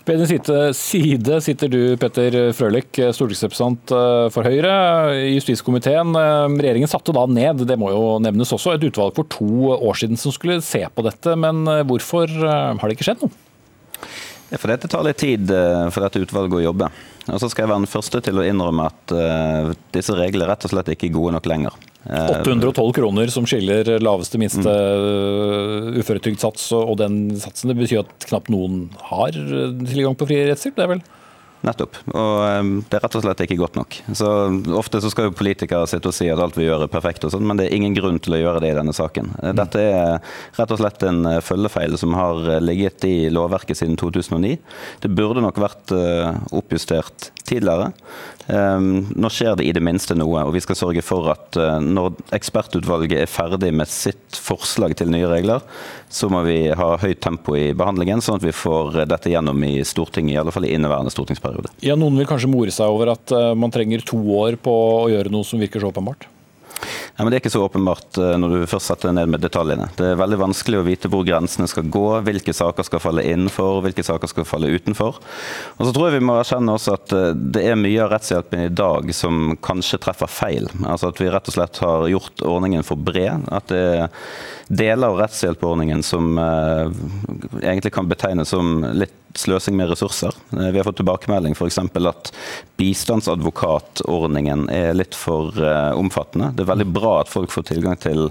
[0.06, 0.26] På din
[0.74, 4.74] side sitter du, Petter Frølich, stortingsrepresentant eh, for Høyre
[5.14, 6.10] i justiskomiteen.
[6.18, 10.02] Eh, regjeringen satte da ned, det må jo nevnes også, et utvalg for to år
[10.02, 11.38] siden som skulle se på dette.
[11.38, 13.34] Men eh, hvorfor har det ikke skjedd noe?
[14.56, 15.50] For dette tar litt tid
[15.90, 16.90] for dette utvalget å jobbe.
[17.26, 20.66] Og så skal jeg være den første til å innrømme at uh, disse reglene rett
[20.66, 21.74] og slett ikke er gode nok lenger.
[22.06, 25.96] Uh, 812 kroner som skiller laveste minste mm.
[25.98, 27.72] uføretrygdsats og den satsen.
[27.72, 30.78] Det betyr at knapt noen har tilgang på fri rettshjelp?
[30.78, 31.04] det er vel?
[31.64, 31.96] Nettopp.
[32.12, 33.96] Og um, det er rett og slett ikke godt nok.
[34.18, 34.28] Så
[34.76, 37.32] Ofte så skal jo politikere sitte og si at alt vi gjør er perfekt, og
[37.32, 39.32] sånn, men det er ingen grunn til å gjøre det i denne saken.
[39.40, 39.54] Mm.
[39.58, 43.96] Dette er rett og slett en uh, følgefeil som har uh, ligget i lovverket siden
[44.00, 44.56] 2009.
[45.02, 45.92] Det burde nok vært
[46.56, 47.92] oppjustert tidligere.
[48.46, 52.14] Um, nå skjer det i det minste noe, og vi skal sørge for at når
[52.36, 55.64] ekspertutvalget er ferdig med sitt forslag til nye regler,
[56.08, 59.80] så må vi ha høyt tempo i behandlingen, sånn at vi får dette gjennom i
[59.86, 61.72] Stortinget, i alle fall i inneværende stortingsperiode.
[61.84, 65.06] Ja, Noen vil kanskje more seg over at uh, man trenger to år på å
[65.12, 66.28] gjøre noe som virker så åpenbart?
[67.16, 69.40] Ja, men Det er ikke så åpenbart eh, når du først setter deg ned med
[69.40, 69.88] detaljene.
[69.96, 73.80] Det er veldig vanskelig å vite hvor grensene skal gå, hvilke saker skal falle innenfor,
[73.86, 75.16] hvilke saker skal falle utenfor.
[75.78, 78.66] Og så tror jeg vi må erkjenne også at eh, det er mye av rettshjelpen
[78.66, 80.68] i dag som kanskje treffer feil.
[80.84, 83.48] Altså At vi rett og slett har gjort ordningen for bred.
[83.48, 84.12] At det er
[84.68, 86.90] deler av rettshjelpordningen som uh,
[87.62, 90.34] egentlig kan betegnes som litt sløsing med ressurser.
[90.52, 91.78] Uh, vi har fått tilbakemelding f.eks.
[91.78, 92.30] at
[92.80, 96.52] bistandsadvokatordningen er litt for uh, omfattende.
[96.56, 98.28] Det er veldig bra at folk får tilgang til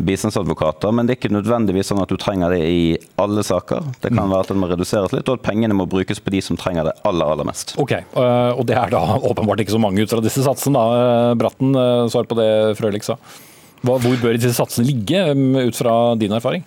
[0.00, 2.82] bistandsadvokater, men det er ikke nødvendigvis sånn at du trenger det i
[3.20, 3.92] alle saker.
[4.00, 4.32] Det kan mm.
[4.34, 6.88] være at den må reduseres litt, og at pengene må brukes på de som trenger
[6.88, 7.76] det aller, aller mest.
[7.80, 11.36] Ok, Og det er da åpenbart ikke så mange ut fra disse satsene, da.
[11.40, 11.76] Bratten,
[12.12, 13.18] svar på det Frølich sa.
[13.84, 15.20] Hvor bør disse satsene ligge,
[15.68, 16.64] ut fra din erfaring?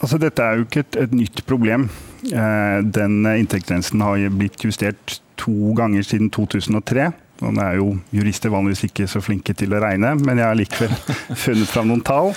[0.00, 1.88] Altså, dette er jo ikke et, et nytt problem.
[2.28, 7.10] Eh, den inntektsgrensen har blitt justert to ganger siden 2003.
[7.46, 10.58] Og nå er jo jurister vanligvis ikke så flinke til å regne, men jeg har
[10.58, 10.94] likevel
[11.44, 12.32] funnet fram noen tall.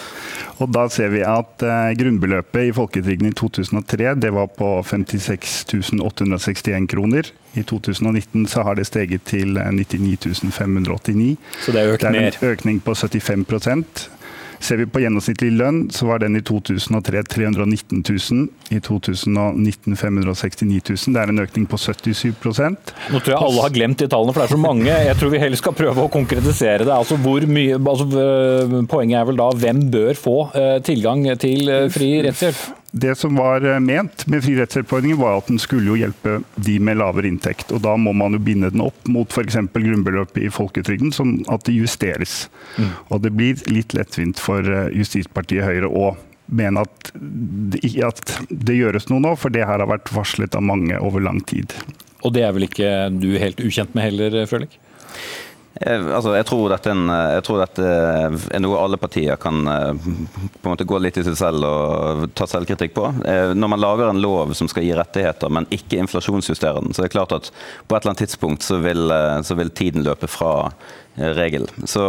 [0.61, 5.95] Og da ser vi at eh, grunnbeløpet i folketrygden i 2003 det var på 56
[5.97, 7.31] 861 kroner.
[7.57, 11.33] I 2019 så har det steget til 99 eh, 589.
[11.65, 12.19] Så det er økt mer?
[12.19, 14.09] Det er en økning på 75
[14.61, 18.43] Ser vi på gjennomsnittlig lønn, så var den i 2003 319 000.
[18.69, 21.15] I 2019 569 000.
[21.15, 24.43] Det er en økning på 77 Nå tror jeg alle har glemt de tallene, for
[24.43, 24.91] det er så mange.
[24.91, 26.93] Jeg tror vi heller skal prøve å konkretisere det.
[26.93, 31.87] Altså, mye, altså, øh, poenget er vel da hvem bør få uh, tilgang til uh,
[31.93, 32.80] fri rettshjelp?
[32.91, 36.75] Det som var eh, ment med fri rettshjelpordningen, var at den skulle jo hjelpe de
[36.83, 37.71] med lavere inntekt.
[37.71, 39.55] og Da må man jo binde den opp mot f.eks.
[39.71, 42.49] grunnbeløpet i folketrygden, sånn at det justeres.
[42.75, 42.91] Mm.
[43.07, 46.11] Og Det blir litt lettvint for eh, justispartiet Høyre å
[46.51, 47.11] mene at
[48.03, 51.39] at det gjøres noe nå, for det her har vært varslet av mange over lang
[51.47, 51.71] tid.
[52.27, 54.75] Og det er vel ikke du helt ukjent med heller, Frølich?
[55.79, 60.65] Jeg, altså, jeg, tror dette, en, jeg, tror dette er noe alle partier kan på
[60.65, 63.05] en måte gå litt i seg selv og ta selvkritikk på.
[63.55, 67.07] Når man lager en lov som skal gi rettigheter, men ikke inflasjonsjustere den, så er
[67.07, 69.15] det klart at på et eller annet tidspunkt så vil,
[69.47, 70.53] så vil tiden løpe fra
[71.15, 71.65] regel.
[71.87, 72.03] Så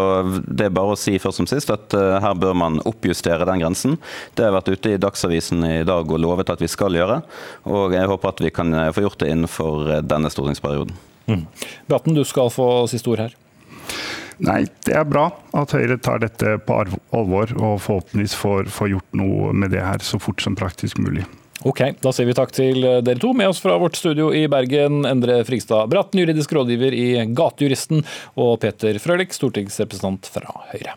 [0.46, 3.96] Det er bare å si først som sist at her bør man oppjustere den grensen.
[4.34, 7.22] Det har vært ute i Dagsavisen i dag og lovet at vi skal gjøre.
[7.68, 10.94] Og jeg håper at vi kan eh, få gjort det innenfor eh, denne stortingsperioden.
[11.30, 11.46] Mm.
[11.90, 13.36] Bratten, du skal få siste ord her.
[14.42, 19.20] Nei, det er bra at Høyre tar dette på alvor og forhåpentligvis får, får gjort
[19.20, 21.26] noe med det her så fort som praktisk mulig.
[21.62, 23.30] Ok, Da sier vi takk til eh, dere to.
[23.38, 28.02] Med oss fra vårt studio i Bergen, Endre Frigstad Bratten, juridisk rådgiver i Gatejuristen,
[28.42, 30.96] og Peter Frølich, stortingsrepresentant fra Høyre.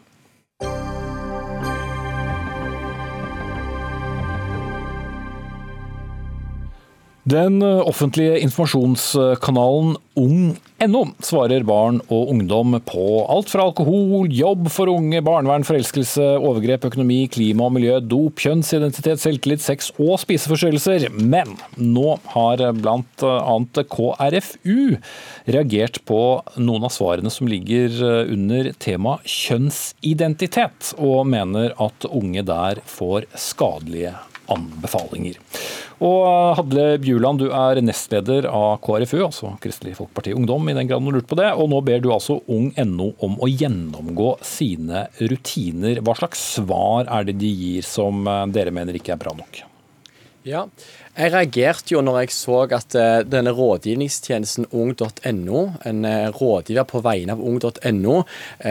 [7.26, 15.24] Den offentlige informasjonskanalen Ung.no svarer barn og ungdom på alt fra alkohol, jobb for unge,
[15.26, 21.08] barnevern, forelskelse, overgrep, økonomi, klima og miljø, dop, kjønnsidentitet, selvtillit, sex og spiseforstyrrelser.
[21.18, 23.58] Men nå har bl.a.
[23.96, 24.78] KrFU
[25.58, 26.22] reagert på
[26.62, 27.98] noen av svarene som ligger
[28.30, 34.14] under tema kjønnsidentitet, og mener at unge der får skadelige
[34.52, 35.40] anbefalinger.
[36.04, 41.06] Og Hadle Bjuland, du er nestleder av KrFU, altså Kristelig Folkeparti Ungdom, i den grad
[41.06, 41.52] du lurte på det.
[41.56, 46.04] Og nå ber du altså Ung.no om å gjennomgå sine rutiner.
[46.04, 49.64] Hva slags svar er det de gir som eh, dere mener ikke er bra nok?
[50.46, 50.68] Ja,
[51.16, 57.34] jeg reagerte jo når jeg så at uh, denne rådgivningstjenesten ung.no, en rådgiver på vegne
[57.34, 58.20] av ung.no,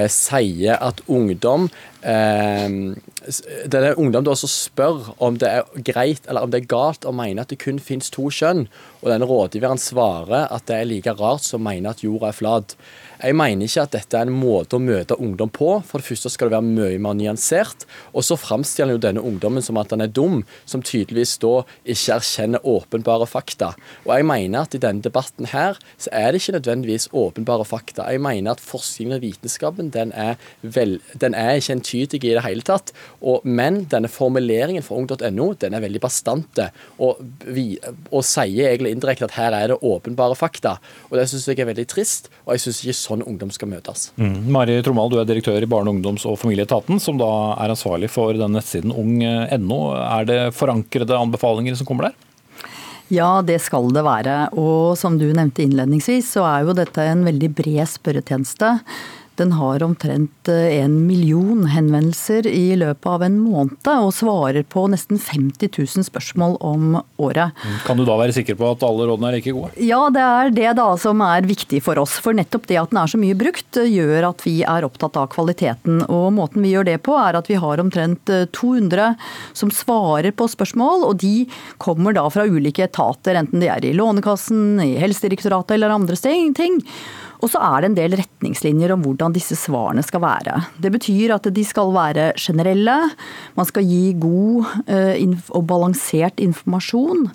[0.07, 1.67] sier at ungdom
[2.05, 7.15] det er ungdom som spør om det er greit eller om det er galt å
[7.17, 8.67] mene at det kun finnes to kjønn,
[9.01, 12.37] og denne rådgiveren svarer at det er like rart som å mene at jorda er
[12.37, 12.77] flat.
[13.25, 15.69] Jeg mener ikke at dette er en måte å møte ungdom på.
[15.87, 17.87] For det første skal det være mye mer nyansert.
[18.13, 21.55] Og så framstiller han jo denne ungdommen som at han er dum, som tydeligvis da
[21.89, 23.71] ikke erkjenner åpenbare fakta.
[24.05, 28.11] Og jeg mener at i denne debatten her, så er det ikke nødvendigvis åpenbare fakta.
[28.13, 32.45] Jeg mener at forskningen og vitenskapen den er, vel, den er ikke entydig i det
[32.47, 32.93] hele tatt.
[33.23, 36.69] Og, men denne formuleringen for ung.no den er veldig bastante,
[36.99, 37.75] og, vi,
[38.11, 40.77] og sier egentlig indirekte at her er det åpenbare fakta.
[41.11, 42.31] Og det syns jeg er veldig trist.
[42.45, 44.11] og jeg synes ikke sånn ungdom skal møtes.
[44.21, 44.37] Mm.
[44.55, 47.31] Mari Tromal, du er direktør i Barne-, ungdoms- og familieetaten, som da
[47.63, 49.81] er ansvarlig for den nettsiden ung.no.
[50.05, 52.23] Er det forankrede anbefalinger som kommer der?
[53.13, 54.37] Ja, det skal det være.
[54.57, 58.79] Og som du nevnte innledningsvis, så er jo dette en veldig bred spørretjeneste
[59.41, 64.87] den har omtrent eh, en million henvendelser i løpet av en måned, og svarer på
[64.93, 67.55] nesten 50 000 spørsmål om året.
[67.65, 67.79] Mm.
[67.87, 69.73] Kan du da være sikker på at alle rådene er like gode?
[69.83, 72.17] Ja, det er det da som er viktig for oss.
[72.23, 75.31] For nettopp det at den er så mye brukt, gjør at vi er opptatt av
[75.35, 76.05] kvaliteten.
[76.09, 79.27] Og måten vi gjør det på, er at vi har omtrent 200 eh,
[79.57, 81.49] som svarer på spørsmål, og de
[81.83, 86.55] kommer da fra ulike etater, enten de er i Lånekassen, i Helsedirektoratet eller andre ting.
[87.45, 90.57] Og så er det en del retningslinjer om hvordan disse svarene skal være.
[90.81, 92.97] Det betyr at de skal være generelle,
[93.59, 95.21] man skal gi god eh,
[95.53, 97.27] og balansert informasjon.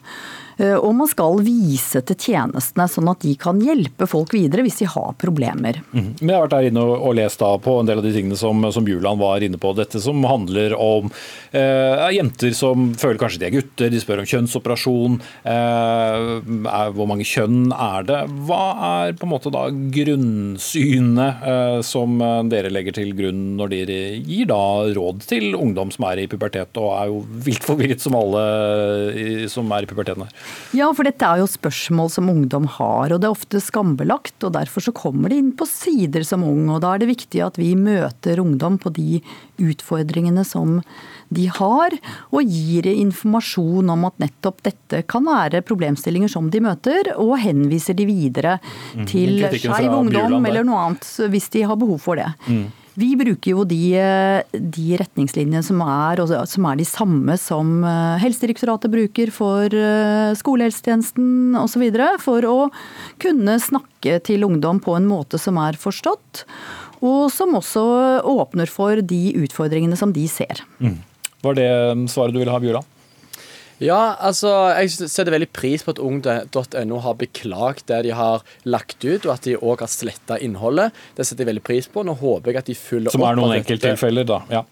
[0.60, 4.82] Eh, og man skal vise til tjenestene, sånn at de kan hjelpe folk videre hvis
[4.82, 5.80] de har problemer.
[5.94, 6.10] Mm.
[6.20, 8.84] Vi har vært der inne og lest på en del av de tingene som, som
[8.84, 9.72] Bjuland var inne på.
[9.78, 11.08] Dette som handler om
[11.56, 15.20] eh, jenter som føler kanskje de er gutter, de spør om kjønnsoperasjon.
[15.48, 18.20] Eh, er, hvor mange kjønn er det?
[18.50, 22.20] Hva er på en måte da grunnsynet eh, som
[22.52, 24.62] dere legger til grunn når dere gir da
[24.96, 29.72] råd til ungdom som er i pubertet, og er jo vilt forvirret som alle som
[29.76, 30.49] er i puberteten her?
[30.76, 34.36] Ja, for dette er jo spørsmål som ungdom har, og det er ofte skambelagt.
[34.46, 37.42] og Derfor så kommer de inn på sider som ung, og da er det viktig
[37.42, 39.22] at vi møter ungdom på de
[39.60, 40.80] utfordringene som
[41.34, 41.96] de har,
[42.30, 47.98] og gir informasjon om at nettopp dette kan være problemstillinger som de møter, og henviser
[47.98, 48.58] de videre
[48.98, 49.08] mm.
[49.10, 52.30] til Skeiv ungdom eller noe annet hvis de har behov for det.
[52.46, 52.68] Mm.
[53.00, 53.80] Vi bruker jo de,
[54.52, 56.20] de retningslinjene som er,
[56.50, 61.86] som er, de samme som eh, Helsedirektoratet bruker for eh, skolehelsetjenesten osv.
[62.24, 62.58] For å
[63.22, 66.44] kunne snakke til ungdom på en måte som er forstått.
[67.00, 67.86] Og som også
[68.28, 70.66] åpner for de utfordringene som de ser.
[70.84, 71.00] Mm.
[71.46, 71.70] Var det
[72.12, 72.99] svaret du ville ha, Bjørland?
[73.80, 79.00] Ja, altså, jeg setter veldig pris på at ung.no har beklagt det de har lagt
[79.06, 80.96] ut, og at de òg har sletta innholdet.
[81.16, 82.04] Det setter jeg veldig pris på.
[82.04, 84.42] Nå håper jeg at de følger opp Som er noen enkelttilfeller, da.
[84.52, 84.66] ja.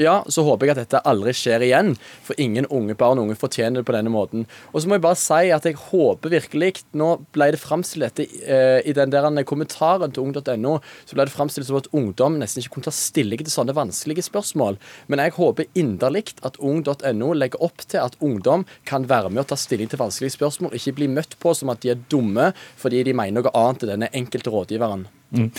[0.00, 1.94] Ja, så håper jeg at dette aldri skjer igjen.
[2.24, 4.46] For ingen unge barn og unge fortjener det på denne måten.
[4.72, 8.80] Og så må jeg bare si at jeg håper virkelig Nå ble det framstilt eh,
[8.86, 12.76] i den der kommentaren til ung.no, så ble det framstilt som at ungdom nesten ikke
[12.76, 14.78] kunne ta stilling til sånne vanskelige spørsmål.
[15.10, 19.50] Men jeg håper inderlig at ung.no legger opp til at ungdom kan være med og
[19.52, 23.02] ta stilling til vanskelige spørsmål, ikke bli møtt på som at de er dumme fordi
[23.06, 25.06] de mener noe annet enn denne enkelte rådgiveren.
[25.34, 25.50] Mm.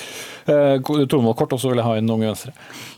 [0.46, 2.54] Eh, kort, og så vil jeg ha inn Unge Venstre.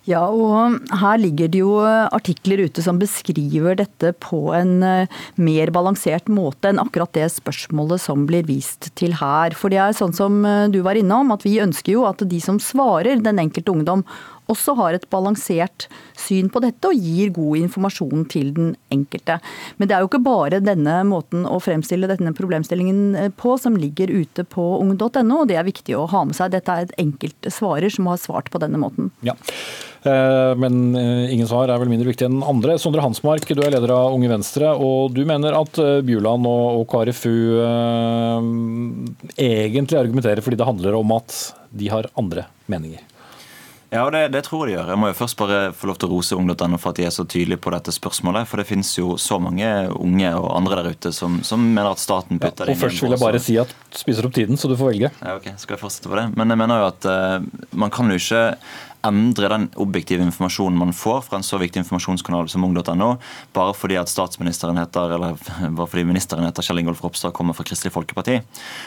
[0.08, 5.72] Ja, og her ligger det jo artikler ute som beskriver dette på en eh, mer
[5.76, 9.56] balansert måte enn akkurat det spørsmålet som blir vist til her.
[9.58, 12.42] For det er sånn som eh, du var innom, at vi ønsker jo at de
[12.44, 14.06] som svarer den enkelte ungdom,
[14.52, 15.88] også har et balansert
[16.18, 19.40] syn på dette og gir god informasjon til den enkelte.
[19.78, 23.78] Men det er jo ikke bare denne måten å fremstille denne problemstillingen eh, på som
[23.80, 26.54] ligger ute på ung.no, og det er viktig å ha med seg.
[26.56, 29.12] Dette er et enkelt svarer som har svart på denne måten.
[29.26, 29.36] Ja.
[30.08, 32.78] Eh, men eh, ingen svar er vel mindre viktig enn andre.
[32.82, 37.36] Sondre Hansmark, du er leder av Unge Venstre, og du mener at Bjuland og KrFU
[39.38, 41.36] egentlig argumenterer fordi det handler om at
[41.78, 43.04] de har andre meninger?
[43.90, 44.90] Ja, det, det, tror jeg de gjør.
[44.92, 47.14] Jeg må jo først bare få lov til å rose ung.no for at de er
[47.16, 48.50] så tydelige på dette spørsmålet.
[48.50, 52.04] For det finnes jo så mange unge og andre der ute som, som mener at
[52.04, 54.76] staten putter ja, og Først vil jeg bare si at spiser opp tiden, så du
[54.76, 55.12] får velge.
[55.22, 56.26] Ja, ok, Skal jeg fortsette på det?
[56.36, 58.44] Men jeg mener jo at uh, man kan jo ikke
[59.06, 63.10] endre den objektive informasjonen man får fra en så viktig informasjonskanal som ung.no,
[63.54, 65.38] bare fordi at statsministeren heter, eller
[65.78, 68.40] bare fordi ministeren heter Kjell Ingolf Ropstad kommer fra Kristelig Folkeparti.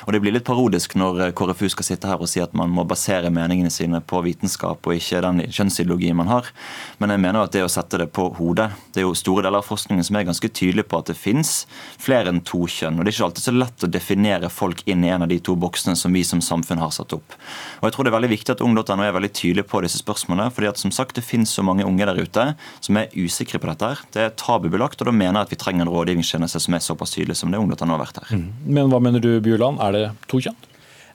[0.07, 2.85] Og Det blir litt parodisk når KrFU skal sitte her og si at man må
[2.89, 6.51] basere meningene sine på vitenskap og ikke den kjønnsideologien man har.
[6.99, 9.61] Men jeg mener at det å sette det på hodet Det er jo store deler
[9.61, 11.65] av forskningen som er ganske tydelig på at det fins
[12.01, 12.99] flere enn to kjønn.
[12.99, 15.39] og Det er ikke alltid så lett å definere folk inn i en av de
[15.39, 17.37] to boksene som vi som samfunn har satt opp.
[17.81, 20.53] Og jeg tror det er veldig viktig at ung.no er veldig tydelig på disse spørsmålet.
[20.53, 23.69] fordi at som sagt, Det finnes så mange unge der ute som er usikre på
[23.69, 23.87] dette.
[23.87, 23.99] her.
[24.13, 27.15] Det er tabubelagt, og da mener jeg at vi trenger en rådgivningstjeneste som er såpass
[27.15, 28.37] tydelig som det ungdommen har vært her.
[28.37, 28.53] Mm.
[28.67, 29.81] Men hva mener du, Bjuland?
[29.81, 30.57] Er det to kjønn?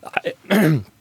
[0.05, 0.83] Nei.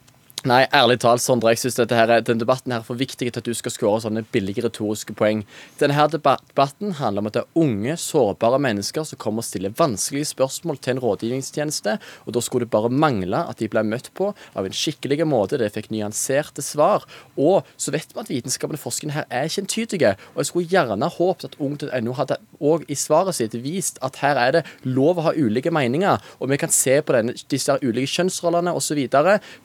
[0.44, 1.54] Nei, ærlig talt, Sondre.
[1.54, 4.02] Jeg synes dette her, den debatten her er for viktig til at du skal skåre
[4.04, 5.38] sånne billige retoriske poeng.
[5.80, 10.28] Denne debatten handler om at det er unge, sårbare mennesker som kommer og stiller vanskelige
[10.34, 11.94] spørsmål til en rådgivningstjeneste.
[12.26, 15.56] og Da skulle det bare mangle at de ble møtt på av en skikkelig måte,
[15.56, 17.08] de fikk nyanserte svar.
[17.40, 20.12] Og så vet vi at vitenskapen og forskningen her er ikke entydige.
[20.34, 24.40] Og jeg skulle gjerne håpet at ung.no hadde òg i svaret sitt vist at her
[24.40, 28.10] er det lov å ha ulike meninger, og vi kan se på denne, disse ulike
[28.16, 29.00] kjønnsrollene osv.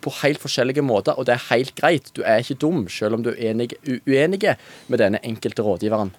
[0.01, 2.11] på helt forskjellige måter, og det er helt greit.
[2.13, 3.73] Du er ikke dum, selv om du er enig,
[4.07, 4.55] uenig
[4.87, 6.13] med denne enkelte rådgiveren.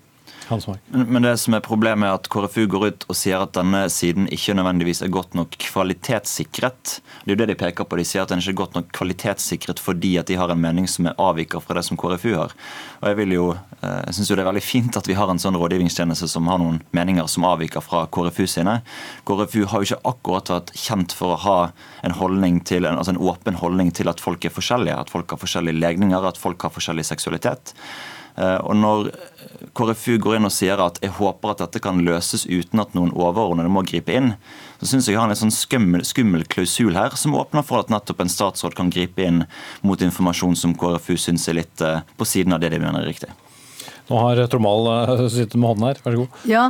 [0.90, 3.84] Men, men, det som er problemet er at KrFU går ut og sier at denne
[3.92, 6.96] siden ikke nødvendigvis er godt nok kvalitetssikret.
[7.22, 7.98] Det er jo det de peker på.
[8.00, 10.88] De sier at den ikke er godt nok kvalitetssikret fordi at de har en mening
[10.90, 12.54] som er avviker fra det som KrFU har.
[13.00, 13.46] Og Jeg vil jo,
[13.80, 16.50] eh, jeg synes jo det er veldig fint at vi har en sånn rådgivningstjeneste som
[16.50, 18.80] har noen meninger som avviker fra KrFU sine.
[19.28, 21.58] KrFU har jo ikke akkurat vært kjent for å ha
[22.02, 24.98] en, holdning til, altså en åpen holdning til at folk er forskjellige.
[24.98, 27.74] At folk har forskjellige legninger, at folk har forskjellig seksualitet.
[28.36, 29.10] Eh, og når
[29.76, 33.12] KrFU går inn og sier at jeg håper at dette kan løses uten at noen
[33.16, 34.32] overordnede må gripe inn,
[34.80, 37.92] så syns jeg jeg har en sånn skummel, skummel, klausul her som åpner for at
[37.92, 39.44] nettopp en statsråd kan gripe inn
[39.86, 43.12] mot informasjon som KrFU syns er litt eh, på siden av det de mener er
[43.12, 43.32] riktig.
[44.10, 46.38] Nå har Tromal eh, sittet med hånden her, vær så god.
[46.50, 46.64] Ja,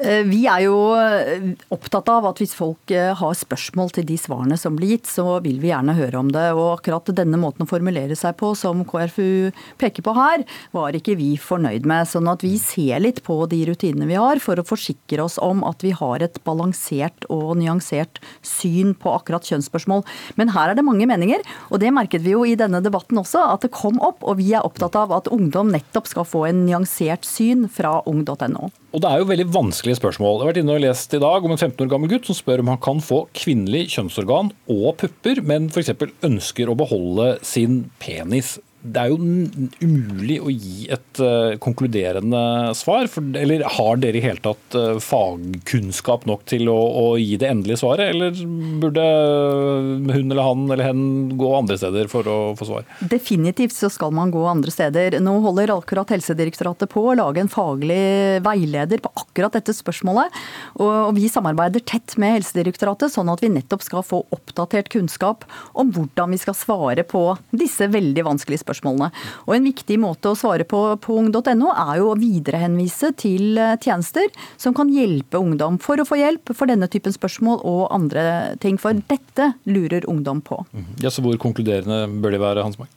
[0.00, 4.56] eh, Vi er jo eh, opptatt av at hvis folk har spørsmål til de svarene
[4.56, 6.46] som blir gitt, så vil vi gjerne høre om det.
[6.56, 11.18] Og akkurat denne måten å formulere seg på, som KrFU peker på her, var ikke
[11.20, 12.08] vi fornøyd med.
[12.08, 15.66] Sånn at vi ser litt på de rutinene vi har, for å forsikre oss om
[15.68, 20.06] at vi har et balansert og nyansert syn på akkurat kjønnsspørsmål.
[20.40, 23.44] Men her er det mange meninger, og det merket vi jo i denne debatten også,
[23.52, 24.24] at det kom opp.
[24.24, 28.00] Og vi er opptatt av at ungdom nettopp skal få en nyansert nyansert syn fra
[28.06, 28.70] ung.no.
[28.94, 30.38] Og Det er jo veldig vanskelige spørsmål.
[30.38, 32.36] Jeg har vært inne og lest i dag om en 15 år gammel gutt som
[32.38, 35.92] spør om han kan få kvinnelig kjønnsorgan og pupper, men f.eks.
[36.24, 38.56] ønsker å beholde sin penis
[38.86, 39.16] det er jo
[39.82, 43.08] umulig å gi et uh, konkluderende svar.
[43.10, 47.50] For, eller har dere i hele tatt uh, fagkunnskap nok til å, å, gi det
[47.50, 48.36] endelige svaret, eller
[48.82, 49.06] burde
[50.12, 51.02] hun eller han eller hen
[51.38, 52.86] gå andre steder for å få svar?
[53.00, 55.18] Definitivt så skal man gå andre steder.
[55.24, 60.34] Nå holder akkurat Helsedirektoratet på å lage en faglig veileder på akkurat dette spørsmålet.
[60.78, 65.46] Og, og vi samarbeider tett med Helsedirektoratet, sånn at vi nettopp skal få oppdatert kunnskap
[65.74, 69.10] om hvordan vi skal svare på disse veldig vanskelige spørsmålene spørsmålene.
[69.46, 73.76] Og En viktig måte å svare på på ung.no er jo å viderehenvise til eh,
[73.80, 74.28] tjenester
[74.60, 78.78] som kan hjelpe ungdom for å få hjelp for denne typen spørsmål og andre ting.
[78.80, 80.64] For dette lurer ungdom på.
[80.72, 80.98] Mhm.
[81.02, 82.90] Ja, så Hvor konkluderende bør de være, Hans Mark?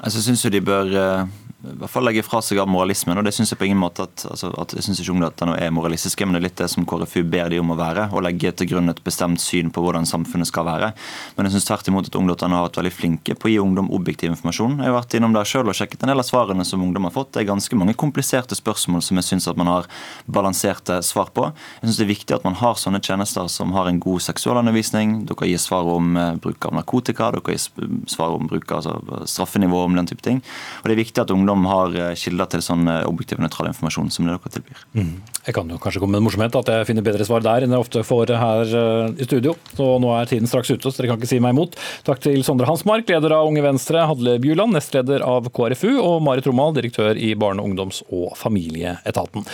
[0.00, 1.26] Altså, jeg syns de bør eh,
[1.72, 3.18] i hvert fall legge fra seg av moralismen.
[3.18, 5.70] og det synes Jeg på ingen måte at, altså, at jeg synes ikke ungdommene er
[5.74, 8.08] moralistiske, men det er litt det som KrFU ber de om å være.
[8.12, 10.92] Å legge til grunn et bestemt syn på hvordan samfunnet skal være.
[11.36, 13.90] Men jeg synes tvert imot at ungdommene har vært veldig flinke på å gi ungdom
[13.96, 14.78] objektiv informasjon.
[14.80, 17.14] Jeg har vært innom der selv og sjekket en del av svarene som ungdom har
[17.14, 17.32] fått.
[17.34, 19.88] Det er ganske mange kompliserte spørsmål som jeg syns at man har
[20.26, 21.48] balanserte svar på.
[21.80, 25.24] Jeg synes det er viktig at man har sånne tjenester som har en god seksualundervisning.
[25.30, 29.24] Dere gir svar om eh, bruk av narkotika, dere gir svar om bruk av altså,
[29.30, 30.42] straffenivå, om den type ting.
[30.82, 33.70] Og det er viktig at ungdom har eh, kilder til sånn eh, objektiv og nøytral
[33.70, 34.82] informasjon som det dere tilbyr.
[34.98, 35.12] Mm.
[35.46, 37.72] Jeg kan jo kanskje komme med en morsomhet at jeg finner bedre svar der enn
[37.72, 39.54] jeg ofte får her eh, i studio.
[39.78, 41.78] Så nå er tiden straks ute, så dere kan ikke si meg imot.
[42.06, 46.48] Takk til Sondre Hansmark, leder av Unge Venstre, Hadle Bjuland, nestleder av KrFU, og Marit
[46.50, 49.46] Romal, direktør i Barne-, ungdoms- og familieetaten.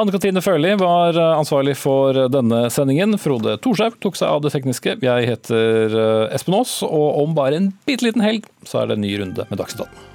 [0.00, 3.18] Anne Katrine Førli var ansvarlig for denne sendingen.
[3.20, 4.96] Frode Thorshaug tok seg av det tekniske.
[5.04, 5.98] Jeg heter
[6.32, 9.50] Espen Aas, og om bare en bitte liten helg så er det en ny runde
[9.50, 10.11] med Dagsnytt 18.